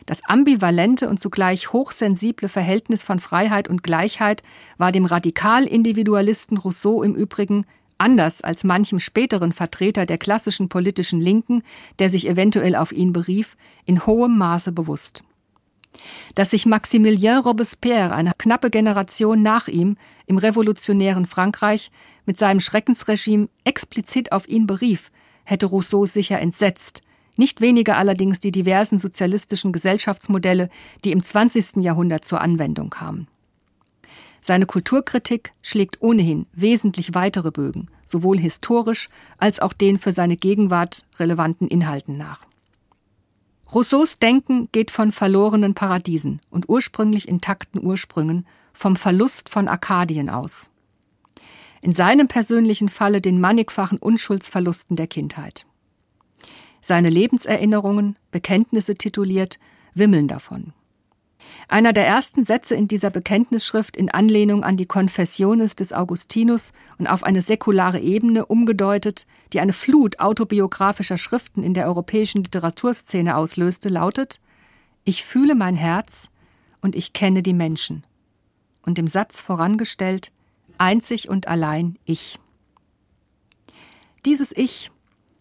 Das 0.04 0.22
ambivalente 0.24 1.08
und 1.08 1.18
zugleich 1.18 1.72
hochsensible 1.72 2.50
Verhältnis 2.50 3.02
von 3.02 3.20
Freiheit 3.20 3.68
und 3.68 3.82
Gleichheit 3.82 4.42
war 4.76 4.92
dem 4.92 5.06
Radikal-Individualisten 5.06 6.58
Rousseau 6.58 7.02
im 7.02 7.14
Übrigen 7.14 7.64
anders 7.98 8.40
als 8.42 8.64
manchem 8.64 8.98
späteren 8.98 9.52
Vertreter 9.52 10.06
der 10.06 10.18
klassischen 10.18 10.68
politischen 10.68 11.20
Linken, 11.20 11.62
der 11.98 12.08
sich 12.08 12.26
eventuell 12.26 12.76
auf 12.76 12.92
ihn 12.92 13.12
berief, 13.12 13.56
in 13.84 14.06
hohem 14.06 14.36
Maße 14.38 14.72
bewusst. 14.72 15.22
Dass 16.34 16.50
sich 16.50 16.66
Maximilien 16.66 17.38
Robespierre, 17.38 18.14
eine 18.14 18.32
knappe 18.36 18.70
Generation 18.70 19.42
nach 19.42 19.68
ihm, 19.68 19.96
im 20.26 20.38
revolutionären 20.38 21.26
Frankreich 21.26 21.90
mit 22.26 22.38
seinem 22.38 22.60
Schreckensregime 22.60 23.48
explizit 23.64 24.32
auf 24.32 24.48
ihn 24.48 24.66
berief, 24.66 25.10
hätte 25.44 25.66
Rousseau 25.66 26.06
sicher 26.06 26.40
entsetzt, 26.40 27.02
nicht 27.36 27.60
weniger 27.60 27.96
allerdings 27.96 28.40
die 28.40 28.52
diversen 28.52 28.98
sozialistischen 28.98 29.72
Gesellschaftsmodelle, 29.72 30.70
die 31.04 31.12
im 31.12 31.22
20. 31.22 31.76
Jahrhundert 31.76 32.24
zur 32.24 32.40
Anwendung 32.40 32.90
kamen. 32.90 33.28
Seine 34.46 34.66
Kulturkritik 34.66 35.54
schlägt 35.60 36.00
ohnehin 36.02 36.46
wesentlich 36.52 37.16
weitere 37.16 37.50
Bögen, 37.50 37.88
sowohl 38.04 38.38
historisch 38.38 39.08
als 39.38 39.58
auch 39.58 39.72
den 39.72 39.98
für 39.98 40.12
seine 40.12 40.36
Gegenwart 40.36 41.04
relevanten 41.18 41.66
Inhalten 41.66 42.16
nach. 42.16 42.42
Rousseaus 43.74 44.20
Denken 44.20 44.68
geht 44.70 44.92
von 44.92 45.10
verlorenen 45.10 45.74
Paradiesen 45.74 46.40
und 46.48 46.68
ursprünglich 46.68 47.26
intakten 47.26 47.84
Ursprüngen, 47.84 48.46
vom 48.72 48.94
Verlust 48.94 49.48
von 49.48 49.66
Arkadien 49.66 50.30
aus. 50.30 50.70
In 51.82 51.92
seinem 51.92 52.28
persönlichen 52.28 52.88
Falle 52.88 53.20
den 53.20 53.40
mannigfachen 53.40 53.98
Unschuldsverlusten 53.98 54.94
der 54.94 55.08
Kindheit. 55.08 55.66
Seine 56.80 57.10
Lebenserinnerungen, 57.10 58.14
Bekenntnisse 58.30 58.94
tituliert, 58.94 59.58
wimmeln 59.94 60.28
davon. 60.28 60.72
Einer 61.68 61.92
der 61.92 62.06
ersten 62.06 62.44
Sätze 62.44 62.74
in 62.74 62.88
dieser 62.88 63.10
Bekenntnisschrift 63.10 63.96
in 63.96 64.10
Anlehnung 64.10 64.64
an 64.64 64.76
die 64.76 64.86
Confessiones 64.86 65.76
des 65.76 65.92
Augustinus 65.92 66.72
und 66.98 67.06
auf 67.06 67.24
eine 67.24 67.42
säkulare 67.42 68.00
Ebene 68.00 68.46
umgedeutet, 68.46 69.26
die 69.52 69.60
eine 69.60 69.72
Flut 69.72 70.18
autobiografischer 70.18 71.18
Schriften 71.18 71.62
in 71.62 71.74
der 71.74 71.86
europäischen 71.86 72.42
Literaturszene 72.42 73.36
auslöste, 73.36 73.88
lautet 73.88 74.40
Ich 75.04 75.24
fühle 75.24 75.54
mein 75.54 75.76
Herz 75.76 76.30
und 76.80 76.94
ich 76.94 77.12
kenne 77.12 77.42
die 77.42 77.54
Menschen. 77.54 78.04
Und 78.82 78.98
im 78.98 79.08
Satz 79.08 79.40
vorangestellt 79.40 80.32
Einzig 80.78 81.28
und 81.28 81.48
allein 81.48 81.98
ich. 82.04 82.38
Dieses 84.24 84.52
Ich 84.54 84.90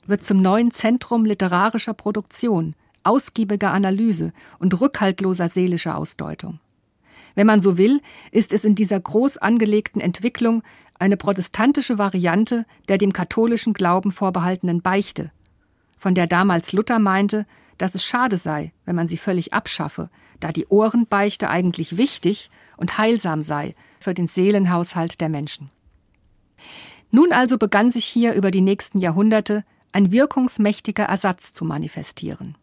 wird 0.08 0.24
zum 0.24 0.42
neuen 0.42 0.72
Zentrum 0.72 1.26
literarischer 1.26 1.94
Produktion, 1.94 2.76
ausgiebiger 3.06 3.72
Analyse 3.72 4.34
und 4.60 4.80
rückhaltloser 4.80 5.48
seelischer 5.48 5.98
Ausdeutung. 5.98 6.60
Wenn 7.36 7.48
man 7.48 7.62
so 7.62 7.78
will, 7.78 8.02
ist 8.32 8.54
es 8.54 8.64
in 8.64 8.76
dieser 8.76 9.00
groß 9.00 9.38
angelegten 9.38 10.02
Entwicklung 10.02 10.64
eine 10.98 11.18
protestantische 11.18 11.98
Variante 11.98 12.66
der 12.88 12.98
dem 12.98 13.14
katholischen 13.14 13.74
Glauben 13.74 14.12
vorbehaltenen 14.12 14.82
Beichte, 14.82 15.32
von 15.98 16.16
der 16.16 16.28
damals 16.28 16.72
Luther 16.72 17.00
meinte, 17.00 17.46
dass 17.78 17.94
es 17.94 18.06
schade 18.06 18.38
sei, 18.38 18.72
wenn 18.86 18.96
man 18.96 19.08
sie 19.08 19.18
völlig 19.18 19.54
abschaffe, 19.54 20.10
da 20.40 20.52
die 20.52 20.68
Ohrenbeichte 20.68 21.50
eigentlich 21.50 21.98
wichtig 21.98 22.50
und 22.78 22.98
heilsam 22.98 23.44
sei 23.44 23.76
für 24.00 24.14
den 24.14 24.28
Seelenhaushalt 24.28 25.20
der 25.20 25.30
Menschen. 25.30 25.70
Nun 27.12 27.34
also 27.34 27.58
begann 27.58 27.92
sich 27.92 28.06
hier 28.06 28.34
über 28.34 28.52
die 28.52 28.62
nächsten 28.62 29.00
Jahrhunderte 29.00 29.66
ein 29.92 30.12
wirkungsmächtiger 30.12 31.04
Ersatz 31.04 31.54
zu 31.54 31.66
manifestieren 31.66 32.56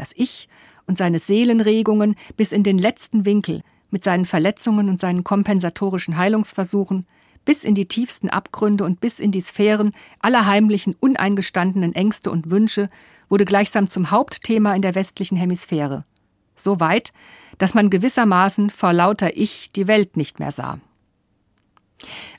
das 0.00 0.12
Ich 0.16 0.48
und 0.86 0.96
seine 0.96 1.18
Seelenregungen 1.18 2.16
bis 2.36 2.52
in 2.52 2.62
den 2.62 2.78
letzten 2.78 3.24
Winkel 3.24 3.62
mit 3.90 4.04
seinen 4.04 4.24
Verletzungen 4.24 4.88
und 4.88 5.00
seinen 5.00 5.24
kompensatorischen 5.24 6.16
Heilungsversuchen, 6.16 7.06
bis 7.44 7.64
in 7.64 7.74
die 7.74 7.86
tiefsten 7.86 8.28
Abgründe 8.28 8.84
und 8.84 9.00
bis 9.00 9.20
in 9.20 9.32
die 9.32 9.40
Sphären 9.40 9.92
aller 10.20 10.44
heimlichen, 10.44 10.94
uneingestandenen 11.00 11.94
Ängste 11.94 12.30
und 12.30 12.50
Wünsche, 12.50 12.90
wurde 13.28 13.44
gleichsam 13.44 13.88
zum 13.88 14.10
Hauptthema 14.10 14.74
in 14.74 14.82
der 14.82 14.94
westlichen 14.94 15.36
Hemisphäre. 15.36 16.04
so 16.56 16.80
weit, 16.80 17.12
dass 17.58 17.72
man 17.72 17.88
gewissermaßen 17.88 18.70
vor 18.70 18.92
lauter 18.92 19.36
Ich 19.36 19.70
die 19.70 19.86
Welt 19.86 20.16
nicht 20.16 20.40
mehr 20.40 20.50
sah. 20.50 20.80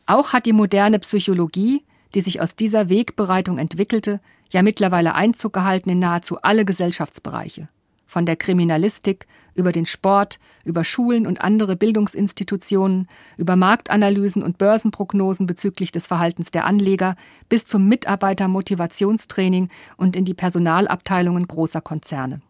Auch 0.05 0.33
hat 0.33 0.45
die 0.45 0.53
moderne 0.53 0.99
Psychologie, 0.99 1.83
die 2.15 2.21
sich 2.21 2.41
aus 2.41 2.55
dieser 2.55 2.89
Wegbereitung 2.89 3.57
entwickelte, 3.57 4.19
ja 4.51 4.61
mittlerweile 4.61 5.15
Einzug 5.15 5.53
gehalten 5.53 5.89
in 5.89 5.99
nahezu 5.99 6.41
alle 6.41 6.65
Gesellschaftsbereiche. 6.65 7.67
Von 8.05 8.25
der 8.25 8.35
Kriminalistik 8.35 9.27
über 9.53 9.71
den 9.71 9.85
Sport, 9.85 10.39
über 10.65 10.83
Schulen 10.83 11.27
und 11.27 11.41
andere 11.41 11.75
Bildungsinstitutionen, 11.75 13.07
über 13.37 13.55
Marktanalysen 13.55 14.41
und 14.41 14.57
Börsenprognosen 14.57 15.45
bezüglich 15.45 15.91
des 15.91 16.07
Verhaltens 16.07 16.49
der 16.49 16.65
Anleger 16.65 17.15
bis 17.49 17.67
zum 17.67 17.87
Mitarbeitermotivationstraining 17.87 19.69
und 19.97 20.15
in 20.15 20.25
die 20.25 20.33
Personalabteilungen 20.33 21.47
großer 21.47 21.81
Konzerne. 21.81 22.41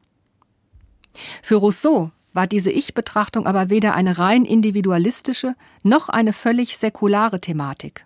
Für 1.41 1.55
Rousseau 1.55 2.11
war 2.33 2.47
diese 2.47 2.71
Ich-Betrachtung 2.71 3.47
aber 3.47 3.69
weder 3.69 3.95
eine 3.95 4.17
rein 4.17 4.45
individualistische 4.45 5.55
noch 5.83 6.09
eine 6.09 6.31
völlig 6.31 6.77
säkulare 6.77 7.41
Thematik. 7.41 8.05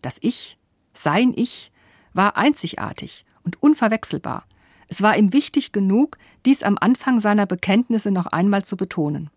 Das 0.00 0.18
Ich, 0.20 0.57
sein 1.02 1.32
Ich, 1.34 1.70
war 2.12 2.36
einzigartig 2.36 3.24
und 3.44 3.62
unverwechselbar. 3.62 4.44
Es 4.88 5.02
war 5.02 5.16
ihm 5.16 5.32
wichtig 5.32 5.72
genug, 5.72 6.16
dies 6.46 6.62
am 6.62 6.78
Anfang 6.80 7.20
seiner 7.20 7.46
Bekenntnisse 7.46 8.10
noch 8.10 8.26
einmal 8.26 8.64
zu 8.64 8.76
betonen. 8.76 9.30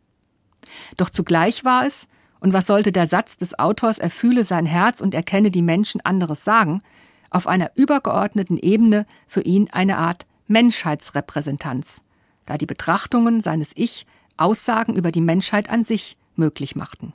Doch 0.97 1.10
zugleich 1.10 1.65
war 1.65 1.86
es, 1.86 2.08
und 2.39 2.54
was 2.54 2.65
sollte 2.65 2.91
der 2.91 3.06
Satz 3.06 3.38
des 3.38 3.60
Autors 3.60 4.00
er 4.00 4.10
fühle 4.10 4.43
sein 4.43 4.65
Herz 4.65 5.02
und 5.02 5.13
erkenne 5.13 5.52
die 5.52 5.62
Menschen 5.62 6.02
anderes 6.02 6.43
sagen, 6.43 6.82
auf 7.30 7.47
einer 7.47 7.71
übergeordneten 7.76 8.58
Ebene 8.58 9.06
für 9.28 9.41
ihn 9.41 9.69
eine 9.71 9.97
Art 9.97 10.26
Menschheitsrepräsentanz, 10.47 12.02
da 12.45 12.58
die 12.58 12.65
Betrachtungen 12.65 13.41
seines 13.41 13.71
Ich 13.76 14.06
Aussagen 14.38 14.95
über 14.95 15.12
die 15.12 15.21
Menschheit 15.21 15.69
an 15.69 15.84
sich 15.84 16.17
möglich 16.36 16.76
machten. 16.76 17.13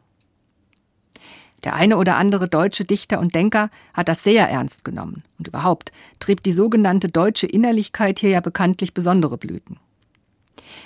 Der 1.65 1.75
eine 1.75 1.97
oder 1.97 2.17
andere 2.17 2.49
deutsche 2.49 2.85
Dichter 2.85 3.19
und 3.19 3.35
Denker 3.35 3.71
hat 3.95 4.09
das 4.09 4.23
sehr 4.23 4.49
ernst 4.49 4.85
genommen. 4.85 5.25
Und 5.39 5.49
überhaupt 5.49 5.91
trieb 6.21 6.43
die 6.43 6.53
sogenannte 6.53 7.09
deutsche 7.09 7.47
Innerlichkeit 7.47 8.21
hier 8.21 8.31
ja 8.31 8.41
bekanntlich 8.41 8.95
besondere 8.95 9.39
Blüten. 9.39 9.79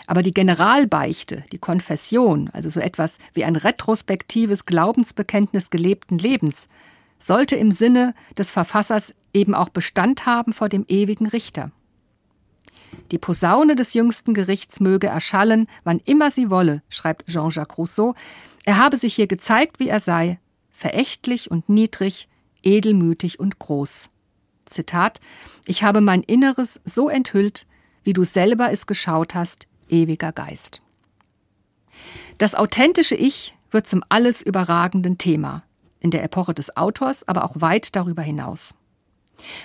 Aber 0.06 0.22
die 0.22 0.35
Generalbeichte, 0.35 1.44
die 1.52 1.59
Konfession, 1.59 2.50
also 2.52 2.70
so 2.70 2.80
etwas 2.80 3.18
wie 3.35 3.44
ein 3.44 3.56
retrospektives 3.56 4.66
Glaubensbekenntnis 4.66 5.70
gelebten 5.70 6.18
Lebens, 6.18 6.68
sollte 7.18 7.56
im 7.56 7.72
Sinne 7.72 8.14
des 8.37 8.50
Verfassers 8.50 9.14
eben 9.33 9.54
auch 9.54 9.68
Bestand 9.68 10.26
haben 10.26 10.52
vor 10.52 10.68
dem 10.68 10.85
ewigen 10.88 11.26
Richter. 11.26 11.70
Die 13.11 13.18
Posaune 13.18 13.76
des 13.76 13.94
jüngsten 13.94 14.35
Gerichts 14.35 14.80
möge 14.80 15.06
erschallen, 15.06 15.68
wann 15.85 16.00
immer 16.04 16.30
sie 16.30 16.50
wolle, 16.50 16.83
schreibt 16.88 17.28
Jean-Jacques 17.28 17.78
Rousseau. 17.78 18.14
Er 18.64 18.78
habe 18.78 18.96
sich 18.96 19.14
hier 19.14 19.26
gezeigt, 19.26 19.78
wie 19.78 19.88
er 19.88 20.00
sei, 20.00 20.38
verächtlich 20.81 21.51
und 21.51 21.69
niedrig, 21.69 22.27
edelmütig 22.62 23.38
und 23.38 23.59
groß. 23.59 24.09
Zitat 24.64 25.21
Ich 25.66 25.83
habe 25.83 26.01
mein 26.01 26.23
Inneres 26.23 26.81
so 26.87 27.11
enthüllt, 27.11 27.66
wie 28.03 28.14
du 28.14 28.25
selber 28.25 28.73
es 28.73 28.87
geschaut 28.87 29.35
hast, 29.35 29.66
ewiger 29.90 30.33
Geist. 30.33 30.81
Das 32.38 32.55
authentische 32.55 33.14
Ich 33.14 33.55
wird 33.71 33.87
zum 33.87 34.03
alles 34.09 34.40
überragenden 34.40 35.19
Thema, 35.19 35.64
in 36.01 36.11
der 36.11 36.25
Epoche 36.25 36.55
des 36.55 36.79
Autors, 36.79 37.29
aber 37.29 37.45
auch 37.45 37.61
weit 37.61 37.95
darüber 37.95 38.23
hinaus. 38.23 38.75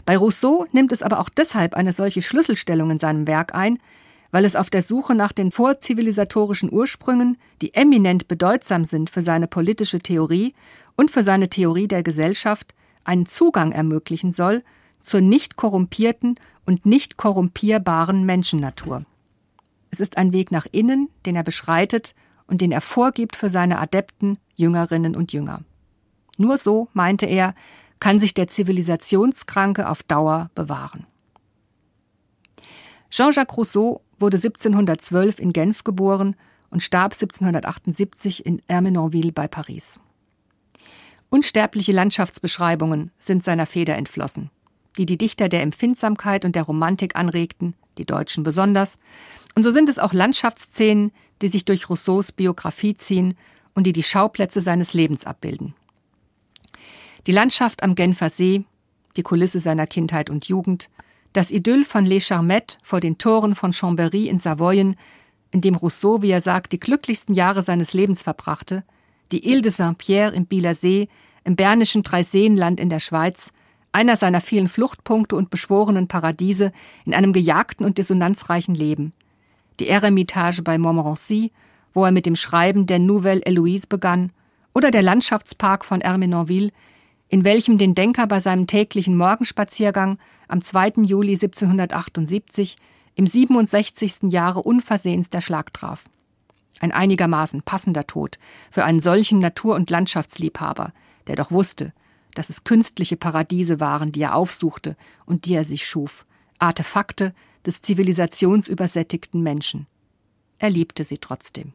Bei 0.05 0.17
Rousseau 0.17 0.65
nimmt 0.73 0.91
es 0.91 1.01
aber 1.01 1.21
auch 1.21 1.29
deshalb 1.29 1.75
eine 1.75 1.93
solche 1.93 2.21
Schlüsselstellung 2.21 2.91
in 2.91 2.99
seinem 2.99 3.25
Werk 3.25 3.55
ein, 3.55 3.79
weil 4.31 4.43
es 4.43 4.57
auf 4.57 4.69
der 4.69 4.81
Suche 4.81 5.15
nach 5.15 5.31
den 5.31 5.53
vorzivilisatorischen 5.53 6.69
Ursprüngen, 6.69 7.37
die 7.61 7.73
eminent 7.73 8.27
bedeutsam 8.27 8.83
sind 8.83 9.09
für 9.09 9.21
seine 9.21 9.47
politische 9.47 9.99
Theorie 9.99 10.53
und 10.95 11.11
für 11.11 11.23
seine 11.23 11.49
Theorie 11.49 11.87
der 11.87 12.03
Gesellschaft, 12.03 12.73
einen 13.03 13.25
Zugang 13.25 13.71
ermöglichen 13.71 14.31
soll 14.31 14.63
zur 14.99 15.21
nicht 15.21 15.55
korrumpierten 15.55 16.39
und 16.65 16.85
nicht 16.85 17.17
korrumpierbaren 17.17 18.25
Menschennatur. 18.25 19.05
Es 19.91 19.99
ist 19.99 20.17
ein 20.17 20.33
Weg 20.33 20.51
nach 20.51 20.65
innen, 20.71 21.09
den 21.25 21.35
er 21.35 21.43
beschreitet 21.43 22.15
und 22.47 22.61
den 22.61 22.71
er 22.71 22.81
vorgibt 22.81 23.35
für 23.35 23.49
seine 23.49 23.79
Adepten, 23.79 24.39
Jüngerinnen 24.55 25.15
und 25.15 25.31
Jünger. 25.31 25.61
Nur 26.37 26.57
so, 26.57 26.89
meinte 26.93 27.25
er, 27.25 27.55
kann 27.99 28.19
sich 28.19 28.33
der 28.33 28.47
Zivilisationskranke 28.47 29.87
auf 29.87 30.03
Dauer 30.03 30.49
bewahren. 30.55 31.05
Jean-Jacques 33.09 33.57
Rousseau 33.57 34.01
wurde 34.19 34.37
1712 34.37 35.39
in 35.39 35.53
Genf 35.53 35.83
geboren 35.83 36.35
und 36.69 36.83
starb 36.83 37.13
1778 37.13 38.45
in 38.45 38.61
Ermenonville 38.67 39.31
bei 39.31 39.47
Paris. 39.47 39.99
Unsterbliche 41.29 41.91
Landschaftsbeschreibungen 41.91 43.11
sind 43.19 43.43
seiner 43.43 43.65
Feder 43.65 43.95
entflossen, 43.95 44.51
die 44.97 45.05
die 45.05 45.17
Dichter 45.17 45.49
der 45.49 45.61
Empfindsamkeit 45.61 46.45
und 46.45 46.55
der 46.55 46.63
Romantik 46.63 47.15
anregten, 47.15 47.75
die 47.97 48.05
Deutschen 48.05 48.43
besonders, 48.43 48.97
und 49.55 49.63
so 49.63 49.71
sind 49.71 49.87
es 49.87 49.99
auch 49.99 50.13
Landschaftsszenen, 50.13 51.11
die 51.41 51.47
sich 51.47 51.65
durch 51.65 51.89
Rousseaus 51.89 52.31
Biografie 52.31 52.95
ziehen 52.95 53.35
und 53.73 53.87
die 53.87 53.93
die 53.93 54.03
Schauplätze 54.03 54.61
seines 54.61 54.93
Lebens 54.93 55.25
abbilden. 55.25 55.73
Die 57.27 57.31
Landschaft 57.31 57.81
am 57.81 57.95
Genfer 57.95 58.29
See, 58.29 58.65
die 59.17 59.23
Kulisse 59.23 59.59
seiner 59.59 59.87
Kindheit 59.87 60.29
und 60.29 60.47
Jugend, 60.47 60.89
das 61.33 61.51
Idyll 61.51 61.83
von 61.83 62.05
Les 62.05 62.25
Charmettes 62.25 62.77
vor 62.83 62.99
den 62.99 63.17
Toren 63.17 63.55
von 63.55 63.71
Chambéry 63.71 64.27
in 64.27 64.39
Savoyen, 64.39 64.95
in 65.51 65.61
dem 65.61 65.75
Rousseau, 65.75 66.21
wie 66.21 66.31
er 66.31 66.41
sagt, 66.41 66.73
die 66.73 66.79
glücklichsten 66.79 67.33
Jahre 67.33 67.61
seines 67.61 67.93
Lebens 67.93 68.21
verbrachte, 68.21 68.83
die 69.31 69.47
Ile 69.49 69.61
de 69.61 69.71
Saint-Pierre 69.71 70.33
im 70.33 70.45
Bieler 70.45 70.73
See, 70.73 71.07
im 71.43 71.55
bernischen 71.55 72.03
Dreiseenland 72.03 72.79
in 72.79 72.89
der 72.89 72.99
Schweiz, 72.99 73.51
einer 73.91 74.15
seiner 74.15 74.41
vielen 74.41 74.67
Fluchtpunkte 74.67 75.35
und 75.35 75.49
beschworenen 75.49 76.07
Paradiese 76.07 76.71
in 77.05 77.13
einem 77.13 77.31
gejagten 77.31 77.85
und 77.85 77.97
dissonanzreichen 77.97 78.75
Leben, 78.75 79.13
die 79.79 79.87
Eremitage 79.87 80.61
bei 80.61 80.77
Montmorency, 80.77 81.51
wo 81.93 82.03
er 82.03 82.11
mit 82.11 82.25
dem 82.25 82.35
Schreiben 82.35 82.87
der 82.87 82.99
Nouvelle 82.99 83.41
Héloïse 83.41 83.87
begann, 83.87 84.31
oder 84.73 84.91
der 84.91 85.01
Landschaftspark 85.01 85.85
von 85.85 86.01
Ermenonville, 86.01 86.71
in 87.29 87.45
welchem 87.45 87.77
den 87.77 87.95
Denker 87.95 88.27
bei 88.27 88.41
seinem 88.41 88.67
täglichen 88.67 89.15
Morgenspaziergang 89.15 90.19
am 90.47 90.61
2. 90.61 91.03
Juli 91.03 91.33
1778 91.33 92.75
im 93.15 93.25
67. 93.25 94.23
Jahre 94.23 94.61
unversehens 94.61 95.29
der 95.29 95.41
Schlag 95.41 95.73
traf. 95.73 96.03
Ein 96.79 96.91
einigermaßen 96.91 97.61
passender 97.61 98.05
Tod 98.05 98.37
für 98.69 98.83
einen 98.83 98.99
solchen 98.99 99.39
Natur- 99.39 99.75
und 99.75 99.89
Landschaftsliebhaber, 99.89 100.93
der 101.27 101.35
doch 101.35 101.51
wusste, 101.51 101.93
dass 102.33 102.49
es 102.49 102.63
künstliche 102.63 103.17
Paradiese 103.17 103.79
waren, 103.79 104.11
die 104.11 104.21
er 104.21 104.35
aufsuchte 104.35 104.95
und 105.25 105.45
die 105.45 105.53
er 105.53 105.63
sich 105.63 105.87
schuf, 105.87 106.25
Artefakte 106.59 107.33
des 107.65 107.81
zivilisationsübersättigten 107.81 109.41
Menschen. 109.41 109.87
Er 110.59 110.69
liebte 110.69 111.03
sie 111.03 111.17
trotzdem. 111.17 111.73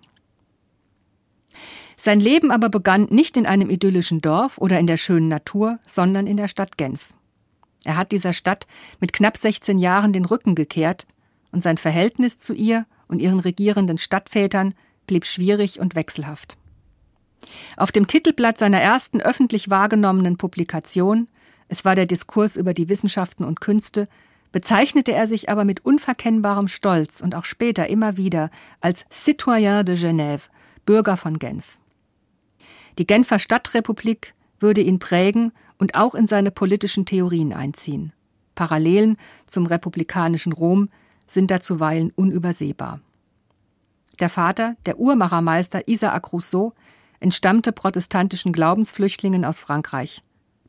Sein 1.96 2.20
Leben 2.20 2.50
aber 2.50 2.68
begann 2.68 3.04
nicht 3.10 3.36
in 3.36 3.46
einem 3.46 3.68
idyllischen 3.68 4.20
Dorf 4.20 4.58
oder 4.58 4.78
in 4.78 4.86
der 4.86 4.96
schönen 4.96 5.28
Natur, 5.28 5.78
sondern 5.86 6.26
in 6.26 6.36
der 6.36 6.48
Stadt 6.48 6.78
Genf. 6.78 7.12
Er 7.84 7.96
hat 7.96 8.12
dieser 8.12 8.32
Stadt 8.32 8.66
mit 9.00 9.12
knapp 9.12 9.36
16 9.36 9.78
Jahren 9.78 10.12
den 10.12 10.24
Rücken 10.24 10.54
gekehrt 10.54 11.06
und 11.52 11.62
sein 11.62 11.78
Verhältnis 11.78 12.38
zu 12.38 12.54
ihr 12.54 12.86
und 13.08 13.20
ihren 13.20 13.40
regierenden 13.40 13.98
Stadtvätern 13.98 14.74
blieb 15.10 15.26
schwierig 15.26 15.80
und 15.80 15.96
wechselhaft. 15.96 16.56
Auf 17.76 17.90
dem 17.90 18.06
Titelblatt 18.06 18.58
seiner 18.58 18.80
ersten 18.80 19.20
öffentlich 19.20 19.68
wahrgenommenen 19.68 20.36
Publikation, 20.36 21.26
es 21.66 21.84
war 21.84 21.96
der 21.96 22.06
Diskurs 22.06 22.54
über 22.54 22.74
die 22.74 22.88
Wissenschaften 22.88 23.42
und 23.42 23.60
Künste, 23.60 24.08
bezeichnete 24.52 25.12
er 25.12 25.26
sich 25.26 25.48
aber 25.48 25.64
mit 25.64 25.84
unverkennbarem 25.84 26.68
Stolz 26.68 27.20
und 27.20 27.34
auch 27.34 27.44
später 27.44 27.88
immer 27.88 28.16
wieder 28.16 28.50
als 28.80 29.04
Citoyen 29.10 29.84
de 29.84 29.96
Genève, 29.96 30.42
Bürger 30.86 31.16
von 31.16 31.40
Genf. 31.40 31.80
Die 32.98 33.06
Genfer 33.06 33.40
Stadtrepublik 33.40 34.34
würde 34.60 34.80
ihn 34.80 35.00
prägen 35.00 35.50
und 35.76 35.96
auch 35.96 36.14
in 36.14 36.28
seine 36.28 36.52
politischen 36.52 37.04
Theorien 37.04 37.52
einziehen. 37.52 38.12
Parallelen 38.54 39.16
zum 39.46 39.66
republikanischen 39.66 40.52
Rom 40.52 40.88
sind 41.26 41.50
da 41.50 41.60
zuweilen 41.60 42.12
unübersehbar. 42.14 43.00
Der 44.20 44.28
Vater, 44.28 44.76
der 44.86 44.98
Uhrmachermeister 44.98 45.88
Isaac 45.88 46.32
Rousseau, 46.32 46.74
entstammte 47.20 47.72
protestantischen 47.72 48.52
Glaubensflüchtlingen 48.52 49.44
aus 49.44 49.60
Frankreich. 49.60 50.22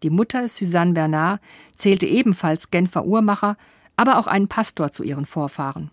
Die 0.03 0.09
Mutter, 0.09 0.47
Suzanne 0.47 0.93
Bernard, 0.93 1.41
zählte 1.75 2.07
ebenfalls 2.07 2.71
Genfer 2.71 3.05
Uhrmacher, 3.05 3.57
aber 3.97 4.17
auch 4.17 4.27
einen 4.27 4.47
Pastor 4.47 4.91
zu 4.91 5.03
ihren 5.03 5.25
Vorfahren. 5.25 5.91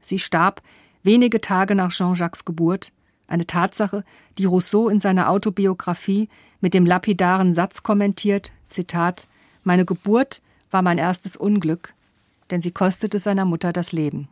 Sie 0.00 0.18
starb 0.18 0.62
wenige 1.02 1.40
Tage 1.40 1.74
nach 1.74 1.90
Jean-Jacques 1.90 2.44
Geburt 2.44 2.92
eine 3.30 3.46
Tatsache, 3.46 4.04
die 4.38 4.44
Rousseau 4.44 4.88
in 4.88 5.00
seiner 5.00 5.30
Autobiografie 5.30 6.28
mit 6.60 6.74
dem 6.74 6.84
lapidaren 6.84 7.54
Satz 7.54 7.82
kommentiert, 7.82 8.52
Zitat, 8.66 9.26
Meine 9.62 9.84
Geburt 9.84 10.42
war 10.70 10.82
mein 10.82 10.98
erstes 10.98 11.36
Unglück, 11.36 11.94
denn 12.50 12.60
sie 12.60 12.72
kostete 12.72 13.18
seiner 13.18 13.44
Mutter 13.44 13.72
das 13.72 13.92
Leben. 13.92 14.28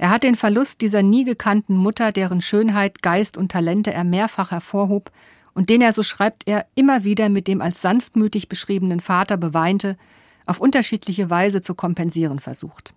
Er 0.00 0.08
hat 0.08 0.22
den 0.22 0.34
Verlust 0.34 0.80
dieser 0.80 1.02
nie 1.02 1.24
gekannten 1.24 1.76
Mutter, 1.76 2.10
deren 2.10 2.40
Schönheit, 2.40 3.02
Geist 3.02 3.36
und 3.36 3.52
Talente 3.52 3.92
er 3.92 4.02
mehrfach 4.02 4.50
hervorhob 4.50 5.12
und 5.52 5.68
den 5.68 5.82
er, 5.82 5.92
so 5.92 6.02
schreibt 6.02 6.48
er, 6.48 6.64
immer 6.74 7.04
wieder 7.04 7.28
mit 7.28 7.46
dem 7.46 7.60
als 7.60 7.82
sanftmütig 7.82 8.48
beschriebenen 8.48 9.00
Vater 9.00 9.36
beweinte, 9.36 9.98
auf 10.46 10.58
unterschiedliche 10.58 11.28
Weise 11.28 11.60
zu 11.60 11.74
kompensieren 11.74 12.38
versucht. 12.38 12.94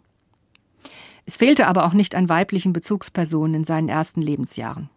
Es 1.25 1.35
fehlte 1.35 1.67
aber 1.67 1.83
auch 1.83 1.91
nicht 1.91 2.15
an 2.15 2.29
weiblichen 2.29 2.71
Bezugspersonen 2.71 3.55
in 3.55 3.63
seinen 3.65 3.89
ersten 3.89 4.21
Lebensjahren. 4.21 4.89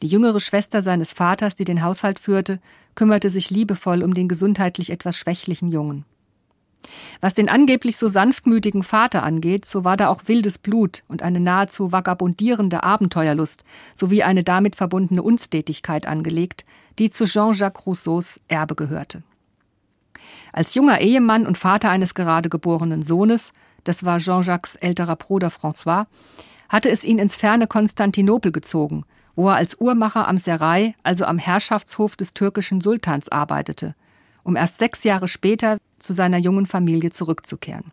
Die 0.00 0.06
jüngere 0.06 0.38
Schwester 0.38 0.80
seines 0.80 1.12
Vaters, 1.12 1.56
die 1.56 1.64
den 1.64 1.82
Haushalt 1.82 2.20
führte, 2.20 2.60
kümmerte 2.94 3.30
sich 3.30 3.50
liebevoll 3.50 4.04
um 4.04 4.14
den 4.14 4.28
gesundheitlich 4.28 4.90
etwas 4.90 5.16
schwächlichen 5.16 5.66
Jungen. 5.66 6.04
Was 7.20 7.34
den 7.34 7.48
angeblich 7.48 7.96
so 7.96 8.08
sanftmütigen 8.08 8.82
Vater 8.82 9.22
angeht, 9.22 9.64
so 9.64 9.84
war 9.84 9.96
da 9.96 10.08
auch 10.08 10.22
wildes 10.26 10.58
Blut 10.58 11.02
und 11.08 11.22
eine 11.22 11.40
nahezu 11.40 11.92
vagabundierende 11.92 12.82
Abenteuerlust 12.82 13.64
sowie 13.94 14.22
eine 14.22 14.44
damit 14.44 14.76
verbundene 14.76 15.22
Unstetigkeit 15.22 16.06
angelegt, 16.06 16.64
die 16.98 17.10
zu 17.10 17.24
Jean-Jacques 17.24 17.86
Rousseaus 17.86 18.40
Erbe 18.48 18.74
gehörte. 18.74 19.22
Als 20.52 20.74
junger 20.74 21.00
Ehemann 21.00 21.46
und 21.46 21.58
Vater 21.58 21.90
eines 21.90 22.14
gerade 22.14 22.48
geborenen 22.48 23.02
Sohnes, 23.02 23.52
das 23.84 24.04
war 24.04 24.18
Jean-Jacques 24.18 24.76
älterer 24.76 25.16
Bruder 25.16 25.48
François, 25.48 26.06
hatte 26.68 26.90
es 26.90 27.04
ihn 27.04 27.18
ins 27.18 27.36
ferne 27.36 27.66
Konstantinopel 27.66 28.52
gezogen, 28.52 29.04
wo 29.36 29.48
er 29.48 29.56
als 29.56 29.80
Uhrmacher 29.80 30.28
am 30.28 30.38
Serai, 30.38 30.94
also 31.02 31.24
am 31.24 31.38
Herrschaftshof 31.38 32.16
des 32.16 32.34
türkischen 32.34 32.80
Sultans, 32.80 33.30
arbeitete 33.30 33.94
um 34.44 34.54
erst 34.54 34.78
sechs 34.78 35.02
Jahre 35.02 35.26
später 35.26 35.78
zu 35.98 36.12
seiner 36.12 36.38
jungen 36.38 36.66
Familie 36.66 37.10
zurückzukehren. 37.10 37.90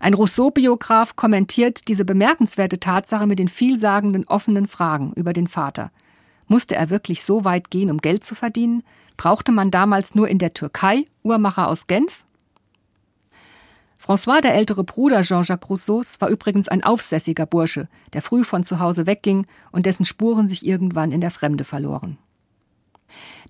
Ein 0.00 0.14
Rousseau-Biograf 0.14 1.16
kommentiert 1.16 1.88
diese 1.88 2.04
bemerkenswerte 2.04 2.80
Tatsache 2.80 3.26
mit 3.26 3.38
den 3.38 3.48
vielsagenden 3.48 4.26
offenen 4.26 4.66
Fragen 4.66 5.12
über 5.14 5.32
den 5.32 5.46
Vater. 5.46 5.90
Musste 6.46 6.74
er 6.74 6.90
wirklich 6.90 7.22
so 7.22 7.44
weit 7.44 7.70
gehen, 7.70 7.90
um 7.90 7.98
Geld 7.98 8.24
zu 8.24 8.34
verdienen? 8.34 8.82
Brauchte 9.16 9.52
man 9.52 9.70
damals 9.70 10.14
nur 10.14 10.28
in 10.28 10.38
der 10.38 10.54
Türkei 10.54 11.04
Uhrmacher 11.22 11.68
aus 11.68 11.86
Genf? 11.86 12.24
François, 14.02 14.40
der 14.40 14.54
ältere 14.54 14.82
Bruder 14.82 15.20
Jean-Jacques 15.20 15.68
Rousseaus, 15.68 16.18
war 16.20 16.30
übrigens 16.30 16.68
ein 16.68 16.82
aufsässiger 16.82 17.44
Bursche, 17.44 17.86
der 18.14 18.22
früh 18.22 18.44
von 18.44 18.64
zu 18.64 18.80
Hause 18.80 19.06
wegging 19.06 19.46
und 19.70 19.84
dessen 19.84 20.06
Spuren 20.06 20.48
sich 20.48 20.64
irgendwann 20.64 21.12
in 21.12 21.20
der 21.20 21.30
Fremde 21.30 21.64
verloren. 21.64 22.16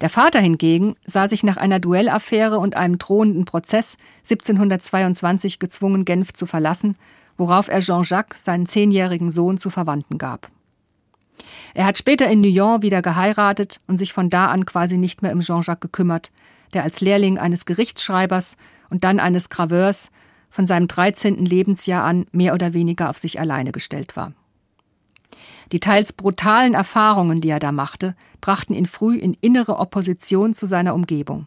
Der 0.00 0.10
Vater 0.10 0.40
hingegen 0.40 0.96
sah 1.06 1.28
sich 1.28 1.42
nach 1.42 1.56
einer 1.56 1.80
Duellaffäre 1.80 2.58
und 2.58 2.76
einem 2.76 2.98
drohenden 2.98 3.44
Prozess 3.44 3.96
1722 4.20 5.58
gezwungen, 5.58 6.04
Genf 6.04 6.32
zu 6.32 6.46
verlassen, 6.46 6.96
worauf 7.36 7.68
er 7.68 7.80
Jean-Jacques, 7.80 8.44
seinen 8.44 8.66
zehnjährigen 8.66 9.30
Sohn, 9.30 9.58
zu 9.58 9.70
Verwandten 9.70 10.18
gab. 10.18 10.50
Er 11.74 11.86
hat 11.86 11.98
später 11.98 12.28
in 12.28 12.40
Nyon 12.40 12.82
wieder 12.82 13.02
geheiratet 13.02 13.80
und 13.86 13.96
sich 13.96 14.12
von 14.12 14.30
da 14.30 14.48
an 14.50 14.66
quasi 14.66 14.98
nicht 14.98 15.22
mehr 15.22 15.32
um 15.32 15.40
Jean-Jacques 15.40 15.80
gekümmert, 15.80 16.32
der 16.74 16.82
als 16.82 17.00
Lehrling 17.00 17.38
eines 17.38 17.64
Gerichtsschreibers 17.64 18.56
und 18.90 19.04
dann 19.04 19.20
eines 19.20 19.48
Graveurs 19.48 20.10
von 20.50 20.66
seinem 20.66 20.88
13. 20.88 21.44
Lebensjahr 21.44 22.04
an 22.04 22.26
mehr 22.32 22.54
oder 22.54 22.74
weniger 22.74 23.08
auf 23.08 23.18
sich 23.18 23.40
alleine 23.40 23.72
gestellt 23.72 24.16
war. 24.16 24.32
Die 25.72 25.80
teils 25.80 26.12
brutalen 26.12 26.74
Erfahrungen, 26.74 27.40
die 27.40 27.50
er 27.50 27.61
da 27.61 27.72
machte, 27.72 28.16
brachten 28.40 28.74
ihn 28.74 28.87
früh 28.87 29.16
in 29.16 29.37
innere 29.40 29.78
Opposition 29.78 30.54
zu 30.54 30.66
seiner 30.66 30.94
Umgebung. 30.94 31.46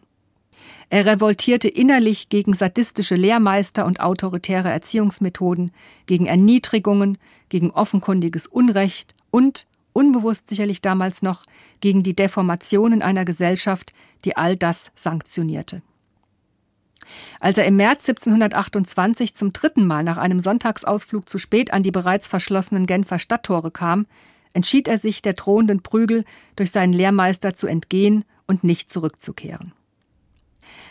Er 0.88 1.06
revoltierte 1.06 1.68
innerlich 1.68 2.28
gegen 2.28 2.54
sadistische 2.54 3.16
Lehrmeister 3.16 3.84
und 3.84 4.00
autoritäre 4.00 4.70
Erziehungsmethoden, 4.70 5.72
gegen 6.06 6.26
Erniedrigungen, 6.26 7.18
gegen 7.48 7.70
offenkundiges 7.70 8.46
Unrecht 8.46 9.14
und, 9.30 9.66
unbewusst 9.92 10.48
sicherlich 10.48 10.80
damals 10.80 11.22
noch, 11.22 11.44
gegen 11.80 12.02
die 12.02 12.16
Deformationen 12.16 13.02
einer 13.02 13.24
Gesellschaft, 13.24 13.92
die 14.24 14.36
all 14.36 14.56
das 14.56 14.92
sanktionierte. 14.94 15.82
Als 17.40 17.58
er 17.58 17.64
im 17.64 17.76
März 17.76 18.08
1728 18.08 19.34
zum 19.34 19.52
dritten 19.52 19.86
Mal 19.86 20.04
nach 20.04 20.16
einem 20.16 20.40
Sonntagsausflug 20.40 21.28
zu 21.28 21.38
spät 21.38 21.72
an 21.72 21.82
die 21.82 21.90
bereits 21.90 22.26
verschlossenen 22.26 22.86
Genfer 22.86 23.18
Stadttore 23.18 23.70
kam, 23.70 24.06
entschied 24.52 24.88
er 24.88 24.98
sich, 24.98 25.22
der 25.22 25.34
drohenden 25.34 25.82
Prügel 25.82 26.24
durch 26.56 26.70
seinen 26.70 26.92
Lehrmeister 26.92 27.54
zu 27.54 27.66
entgehen 27.66 28.24
und 28.46 28.64
nicht 28.64 28.90
zurückzukehren. 28.90 29.72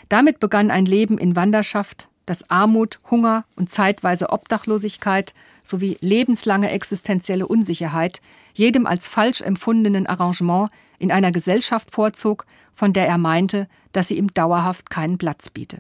Damit 0.10 0.40
begann 0.40 0.70
ein 0.70 0.86
Leben 0.86 1.18
in 1.18 1.36
Wanderschaft, 1.36 2.10
das 2.26 2.50
Armut, 2.50 3.00
Hunger 3.10 3.46
und 3.56 3.70
zeitweise 3.70 4.30
Obdachlosigkeit 4.30 5.34
sowie 5.64 5.98
lebenslange 6.02 6.70
existenzielle 6.70 7.48
Unsicherheit 7.48 8.22
jedem 8.54 8.86
als 8.86 9.08
falsch 9.08 9.42
empfundenen 9.42 10.08
Arrangement 10.08 10.70
in 11.00 11.12
einer 11.12 11.32
Gesellschaft 11.32 11.92
vorzog, 11.92 12.46
von 12.72 12.94
der 12.94 13.08
er 13.08 13.18
meinte, 13.18 13.68
dass 13.92 14.08
sie 14.08 14.18
ihm 14.18 14.34
dauerhaft 14.34 14.90
keinen 14.90 15.18
Platz 15.18 15.50
biete. 15.50 15.80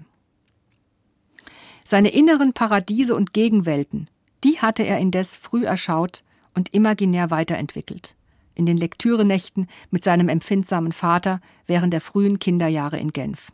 Seine 1.83 2.09
inneren 2.09 2.53
Paradiese 2.53 3.15
und 3.15 3.33
Gegenwelten, 3.33 4.07
die 4.43 4.59
hatte 4.59 4.83
er 4.83 4.99
indes 4.99 5.35
früh 5.35 5.65
erschaut 5.65 6.23
und 6.53 6.73
imaginär 6.73 7.31
weiterentwickelt. 7.31 8.15
In 8.55 8.65
den 8.65 8.77
Lektürenächten 8.77 9.67
mit 9.89 10.03
seinem 10.03 10.29
empfindsamen 10.29 10.91
Vater 10.91 11.41
während 11.65 11.93
der 11.93 12.01
frühen 12.01 12.39
Kinderjahre 12.39 12.97
in 12.97 13.11
Genf. 13.11 13.51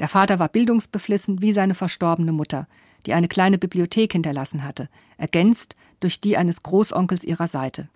Der 0.00 0.08
Vater 0.08 0.38
war 0.38 0.48
bildungsbeflissen 0.48 1.42
wie 1.42 1.52
seine 1.52 1.74
verstorbene 1.74 2.32
Mutter, 2.32 2.66
die 3.06 3.12
eine 3.12 3.28
kleine 3.28 3.58
Bibliothek 3.58 4.12
hinterlassen 4.12 4.64
hatte, 4.64 4.88
ergänzt 5.18 5.76
durch 6.00 6.20
die 6.20 6.36
eines 6.36 6.62
Großonkels 6.62 7.22
ihrer 7.22 7.46
Seite. 7.46 7.88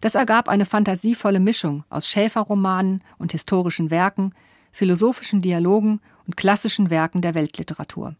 Das 0.00 0.14
ergab 0.14 0.48
eine 0.48 0.64
fantasievolle 0.64 1.40
Mischung 1.40 1.84
aus 1.90 2.08
Schäferromanen 2.08 3.02
und 3.18 3.32
historischen 3.32 3.90
Werken, 3.90 4.32
philosophischen 4.70 5.42
Dialogen 5.42 6.00
und 6.26 6.36
klassischen 6.36 6.90
Werken 6.90 7.22
der 7.22 7.34
Weltliteratur. 7.34 8.14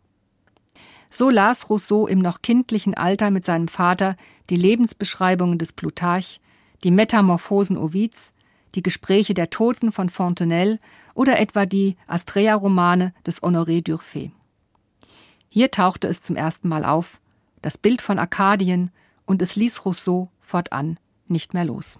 So 1.10 1.28
las 1.28 1.68
Rousseau 1.68 2.06
im 2.06 2.20
noch 2.20 2.40
kindlichen 2.40 2.94
Alter 2.94 3.30
mit 3.30 3.44
seinem 3.44 3.68
Vater 3.68 4.16
die 4.48 4.56
Lebensbeschreibungen 4.56 5.58
des 5.58 5.72
Plutarch, 5.72 6.40
die 6.84 6.90
Metamorphosen 6.90 7.76
Ovids, 7.76 8.32
die 8.74 8.82
Gespräche 8.82 9.34
der 9.34 9.50
Toten 9.50 9.92
von 9.92 10.08
Fontenelle 10.08 10.78
oder 11.14 11.38
etwa 11.38 11.66
die 11.66 11.96
Astrea-Romane 12.06 13.12
des 13.26 13.42
Honoré 13.42 13.86
d'Urfé. 13.86 14.30
Hier 15.50 15.70
tauchte 15.70 16.08
es 16.08 16.22
zum 16.22 16.36
ersten 16.36 16.68
Mal 16.68 16.84
auf, 16.84 17.20
das 17.60 17.76
Bild 17.76 18.00
von 18.00 18.18
Arkadien, 18.18 18.90
und 19.26 19.42
es 19.42 19.54
ließ 19.54 19.84
Rousseau 19.84 20.30
fortan 20.40 20.98
nicht 21.26 21.54
mehr 21.54 21.64
los. 21.64 21.98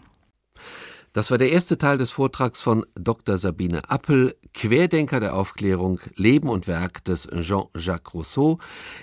Das 1.15 1.31
war 1.31 1.37
der 1.37 1.53
erste 1.53 1.77
Teil 1.77 1.99
des 1.99 2.11
Vortrags 2.11 2.63
von 2.63 2.87
Dr. 2.95 3.37
Sabine 3.37 3.91
Appel, 3.91 4.35
Querdenker 4.55 5.21
der 5.21 5.37
Aufklärung, 5.37 6.01
Leben 6.15 6.49
und 6.49 6.67
Werk 6.67 7.05
des 7.05 7.29
Jean-Jacques 7.29 8.15
Rousseau. 8.15 8.59